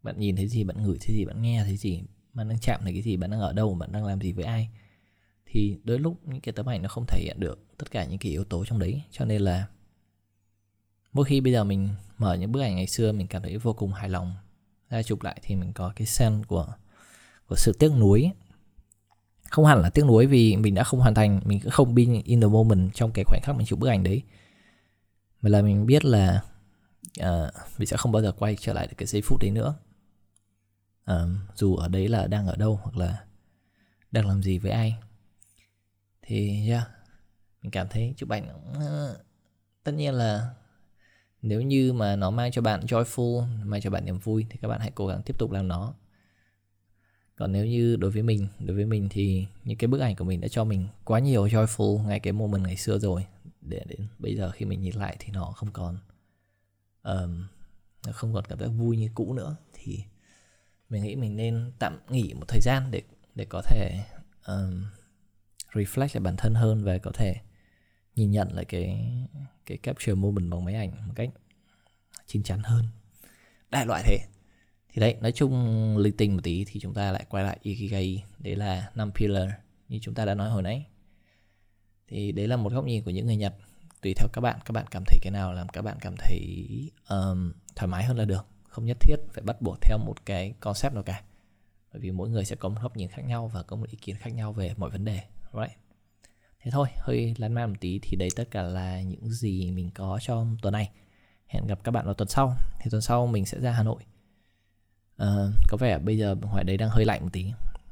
bạn 0.03 0.19
nhìn 0.19 0.35
thấy 0.35 0.47
gì, 0.47 0.63
bạn 0.63 0.83
ngửi 0.83 0.97
thấy 1.01 1.15
gì, 1.15 1.25
bạn 1.25 1.41
nghe 1.41 1.63
thấy 1.63 1.77
gì, 1.77 2.03
bạn 2.33 2.49
đang 2.49 2.59
chạm 2.59 2.81
thấy 2.83 2.93
cái 2.93 3.01
gì, 3.01 3.17
bạn 3.17 3.29
đang 3.31 3.39
ở 3.39 3.53
đâu, 3.53 3.73
bạn 3.73 3.91
đang 3.91 4.05
làm 4.05 4.21
gì 4.21 4.31
với 4.31 4.45
ai. 4.45 4.69
Thì 5.45 5.77
đôi 5.83 5.99
lúc 5.99 6.27
những 6.27 6.41
cái 6.41 6.53
tấm 6.53 6.69
ảnh 6.69 6.81
nó 6.81 6.89
không 6.89 7.05
thể 7.07 7.21
hiện 7.23 7.39
được 7.39 7.65
tất 7.77 7.91
cả 7.91 8.05
những 8.05 8.19
cái 8.19 8.31
yếu 8.31 8.43
tố 8.43 8.65
trong 8.65 8.79
đấy. 8.79 9.01
Cho 9.11 9.25
nên 9.25 9.41
là 9.41 9.67
mỗi 11.13 11.25
khi 11.25 11.41
bây 11.41 11.53
giờ 11.53 11.63
mình 11.63 11.89
mở 12.17 12.33
những 12.33 12.51
bức 12.51 12.61
ảnh 12.61 12.75
ngày 12.75 12.87
xưa, 12.87 13.11
mình 13.11 13.27
cảm 13.27 13.41
thấy 13.41 13.57
vô 13.57 13.73
cùng 13.73 13.93
hài 13.93 14.09
lòng. 14.09 14.35
Ra 14.89 15.03
chụp 15.03 15.21
lại 15.21 15.39
thì 15.43 15.55
mình 15.55 15.73
có 15.73 15.93
cái 15.95 16.07
sen 16.07 16.43
của 16.47 16.73
của 17.47 17.55
sự 17.55 17.73
tiếc 17.79 17.91
nuối 17.91 18.31
không 19.51 19.65
hẳn 19.65 19.81
là 19.81 19.89
tiếc 19.89 20.05
nuối 20.05 20.25
vì 20.27 20.57
mình 20.57 20.73
đã 20.73 20.83
không 20.83 20.99
hoàn 20.99 21.13
thành 21.13 21.41
mình 21.45 21.59
cũng 21.59 21.71
không 21.71 21.95
be 21.95 22.03
in 22.23 22.41
the 22.41 22.47
moment 22.47 22.93
trong 22.93 23.11
cái 23.11 23.25
khoảnh 23.27 23.41
khắc 23.43 23.55
mình 23.55 23.67
chụp 23.67 23.79
bức 23.79 23.87
ảnh 23.87 24.03
đấy. 24.03 24.21
Mà 25.41 25.49
là 25.49 25.61
mình 25.61 25.85
biết 25.85 26.05
là 26.05 26.41
uh, 27.19 27.53
mình 27.77 27.87
sẽ 27.87 27.97
không 27.97 28.11
bao 28.11 28.21
giờ 28.21 28.31
quay 28.31 28.55
trở 28.59 28.73
lại 28.73 28.87
được 28.87 28.93
cái 28.97 29.07
giây 29.07 29.21
phút 29.21 29.39
đấy 29.41 29.51
nữa. 29.51 29.75
Uh, 31.11 31.29
dù 31.55 31.75
ở 31.75 31.87
đấy 31.87 32.07
là 32.07 32.27
đang 32.27 32.47
ở 32.47 32.55
đâu 32.55 32.79
hoặc 32.83 32.97
là 32.97 33.23
đang 34.11 34.27
làm 34.27 34.43
gì 34.43 34.57
với 34.57 34.71
ai. 34.71 34.95
Thì 36.21 36.69
yeah 36.69 36.87
mình 37.61 37.71
cảm 37.71 37.87
thấy 37.89 38.13
chụp 38.17 38.29
ảnh 38.29 38.47
uh, 38.71 39.17
tất 39.83 39.91
nhiên 39.91 40.13
là 40.13 40.49
nếu 41.41 41.61
như 41.61 41.93
mà 41.93 42.15
nó 42.15 42.29
mang 42.29 42.51
cho 42.51 42.61
bạn 42.61 42.85
joyful 42.85 43.45
mang 43.63 43.81
cho 43.81 43.89
bạn 43.89 44.05
niềm 44.05 44.19
vui 44.19 44.45
thì 44.49 44.57
các 44.61 44.67
bạn 44.67 44.79
hãy 44.79 44.91
cố 44.95 45.07
gắng 45.07 45.21
tiếp 45.25 45.37
tục 45.37 45.51
làm 45.51 45.67
nó 45.67 45.93
còn 47.41 47.51
nếu 47.51 47.65
như 47.65 47.95
đối 47.95 48.11
với 48.11 48.23
mình 48.23 48.47
đối 48.59 48.75
với 48.75 48.85
mình 48.85 49.07
thì 49.09 49.47
những 49.63 49.77
cái 49.77 49.87
bức 49.87 49.99
ảnh 49.99 50.15
của 50.15 50.25
mình 50.25 50.41
đã 50.41 50.47
cho 50.47 50.63
mình 50.63 50.87
quá 51.03 51.19
nhiều 51.19 51.47
joyful 51.47 52.07
ngay 52.07 52.19
cái 52.19 52.33
moment 52.33 52.63
ngày 52.63 52.77
xưa 52.77 52.99
rồi 52.99 53.25
để 53.61 53.81
đến 53.87 54.07
bây 54.19 54.35
giờ 54.35 54.51
khi 54.51 54.65
mình 54.65 54.81
nhìn 54.81 54.95
lại 54.95 55.15
thì 55.19 55.31
nó 55.33 55.45
không 55.55 55.71
còn 55.71 55.97
um, 57.03 57.43
nó 58.05 58.11
không 58.11 58.33
còn 58.33 58.45
cảm 58.45 58.59
giác 58.59 58.67
vui 58.67 58.97
như 58.97 59.09
cũ 59.15 59.33
nữa. 59.33 59.55
Thì 59.73 60.03
mình 60.89 61.03
nghĩ 61.03 61.15
mình 61.15 61.35
nên 61.35 61.71
tạm 61.79 61.99
nghỉ 62.09 62.33
một 62.33 62.45
thời 62.47 62.59
gian 62.61 62.91
để 62.91 63.01
để 63.35 63.45
có 63.49 63.61
thể 63.61 64.03
um, 64.47 64.83
reflect 65.71 66.09
lại 66.13 66.19
bản 66.19 66.35
thân 66.37 66.53
hơn 66.53 66.83
và 66.83 66.97
có 66.97 67.11
thể 67.13 67.35
nhìn 68.15 68.31
nhận 68.31 68.53
lại 68.53 68.65
cái 68.65 69.11
cái 69.65 69.77
capture 69.77 70.13
moment 70.13 70.51
bằng 70.51 70.65
máy 70.65 70.75
ảnh 70.75 71.07
một 71.07 71.13
cách 71.15 71.29
chín 72.27 72.43
chắn 72.43 72.61
hơn. 72.63 72.85
Đại 73.69 73.85
loại 73.85 74.03
thế 74.05 74.17
thì 74.91 74.99
đấy 75.01 75.15
nói 75.21 75.31
chung 75.31 75.97
linh 75.97 76.17
tinh 76.17 76.35
một 76.35 76.41
tí 76.43 76.65
thì 76.67 76.79
chúng 76.79 76.93
ta 76.93 77.11
lại 77.11 77.25
quay 77.29 77.43
lại 77.43 77.57
ikigai. 77.61 78.23
Đấy 78.39 78.55
là 78.55 78.91
năm 78.95 79.11
pillar 79.15 79.49
như 79.89 79.99
chúng 80.01 80.13
ta 80.13 80.25
đã 80.25 80.33
nói 80.33 80.49
hồi 80.49 80.63
nãy. 80.63 80.85
Thì 82.07 82.31
đấy 82.31 82.47
là 82.47 82.57
một 82.57 82.73
góc 82.73 82.85
nhìn 82.85 83.03
của 83.03 83.11
những 83.11 83.25
người 83.25 83.35
nhật. 83.35 83.53
Tùy 84.01 84.13
theo 84.13 84.27
các 84.33 84.41
bạn 84.41 84.59
các 84.65 84.71
bạn 84.71 84.85
cảm 84.91 85.03
thấy 85.05 85.19
cái 85.21 85.31
nào 85.31 85.53
làm 85.53 85.69
các 85.69 85.81
bạn 85.81 85.97
cảm 86.01 86.15
thấy 86.17 86.39
um, 87.09 87.51
thoải 87.75 87.87
mái 87.87 88.03
hơn 88.03 88.17
là 88.17 88.25
được. 88.25 88.45
Không 88.67 88.85
nhất 88.85 88.97
thiết 88.99 89.15
phải 89.33 89.43
bắt 89.43 89.61
buộc 89.61 89.77
theo 89.81 89.97
một 89.97 90.25
cái 90.25 90.53
concept 90.59 90.93
nào 90.93 91.03
cả. 91.03 91.23
Bởi 91.93 92.01
vì 92.01 92.11
mỗi 92.11 92.29
người 92.29 92.45
sẽ 92.45 92.55
có 92.55 92.69
một 92.69 92.77
góc 92.81 92.97
nhìn 92.97 93.09
khác 93.09 93.21
nhau 93.21 93.51
và 93.53 93.63
có 93.63 93.75
một 93.75 93.89
ý 93.89 93.97
kiến 94.01 94.15
khác 94.15 94.29
nhau 94.29 94.53
về 94.53 94.73
mọi 94.77 94.89
vấn 94.89 95.05
đề 95.05 95.21
right 95.53 95.81
thế 96.63 96.71
thôi 96.71 96.87
hơi 96.97 97.35
lan 97.37 97.53
man 97.53 97.69
một 97.69 97.75
tí 97.79 97.99
thì 98.01 98.17
đấy 98.17 98.29
tất 98.35 98.43
cả 98.51 98.61
là 98.61 99.01
những 99.01 99.29
gì 99.29 99.71
mình 99.71 99.89
có 99.95 100.19
trong 100.21 100.57
tuần 100.61 100.73
này. 100.73 100.89
Hẹn 101.47 101.67
gặp 101.67 101.79
các 101.83 101.91
bạn 101.91 102.05
vào 102.05 102.13
tuần 102.13 102.29
sau. 102.29 102.55
Thì 102.81 102.89
tuần 102.91 103.01
sau 103.01 103.27
mình 103.27 103.45
sẽ 103.45 103.59
ra 103.59 103.71
hà 103.71 103.83
nội 103.83 104.03
uh, 105.23 105.27
có 105.67 105.77
vẻ 105.77 105.99
bây 105.99 106.17
giờ 106.17 106.35
ngoài 106.35 106.63
đấy 106.63 106.77
đang 106.77 106.89
hơi 106.89 107.05
lạnh 107.05 107.21
một 107.23 107.29
tí. 107.33 107.45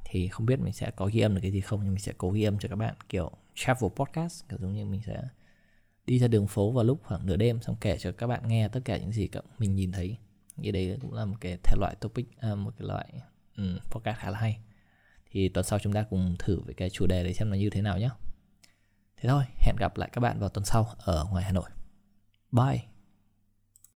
Thì 0.06 0.28
không 0.28 0.46
biết 0.46 0.60
mình 0.60 0.74
sẽ 0.74 0.92
có 0.92 1.10
ghi 1.14 1.22
âm 1.22 1.36
được 1.36 1.42
cái 1.42 1.52
gì 1.52 1.62
không 1.62 1.80
nhưng 1.84 1.94
mình 1.94 2.00
sẽ 2.00 2.14
cố 2.18 2.32
ghi 2.32 2.44
âm 2.44 2.60
cho 2.60 2.70
các 2.70 2.76
bạn 2.76 2.96
kiểu 3.10 3.32
travel 3.56 3.90
podcast 3.96 4.44
kiểu 4.50 4.60
giống 4.62 4.74
như 4.74 4.86
mình 4.86 5.02
sẽ 5.06 5.24
đi 6.06 6.20
ra 6.20 6.28
đường 6.28 6.48
phố 6.48 6.72
vào 6.72 6.84
lúc 6.84 7.00
khoảng 7.04 7.26
nửa 7.26 7.36
đêm 7.36 7.62
xong 7.62 7.76
kể 7.82 7.98
cho 7.98 8.12
các 8.12 8.28
bạn 8.28 8.48
nghe 8.48 8.68
tất 8.68 8.80
cả 8.86 8.98
những 8.98 9.12
gì 9.12 9.30
mình 9.58 9.76
nhìn 9.76 9.92
thấy. 9.92 10.18
Như 10.58 10.72
đấy 10.72 10.98
cũng 11.02 11.14
là 11.14 11.26
một 11.26 11.36
cái 11.40 11.58
thể 11.64 11.76
loại 11.80 11.96
topic 11.96 12.28
uh, 12.52 12.58
một 12.58 12.74
cái 12.80 12.88
loại 12.88 13.14
um, 13.58 13.80
podcast 13.92 14.18
khá 14.18 14.32
là 14.32 14.40
hay. 14.40 14.60
Thì 15.32 15.50
tuần 15.50 15.66
sau 15.66 15.80
chúng 15.80 15.94
ta 15.94 16.04
cùng 16.10 16.36
thử 16.40 16.60
với 16.60 16.74
cái 16.74 16.90
chủ 16.90 17.08
đề 17.08 17.24
để 17.24 17.34
xem 17.34 17.50
nó 17.50 17.56
như 17.56 17.70
thế 17.70 17.82
nào 17.82 18.00
nhé 18.00 18.10
thế 19.22 19.30
thôi 19.30 19.44
hẹn 19.58 19.76
gặp 19.80 19.98
lại 19.98 20.10
các 20.14 20.20
bạn 20.20 20.40
vào 20.40 20.50
tuần 20.50 20.66
sau 20.66 20.88
ở 20.98 21.26
ngoài 21.32 21.44
hà 21.44 21.52
nội. 21.52 21.70
Bye! 22.52 22.89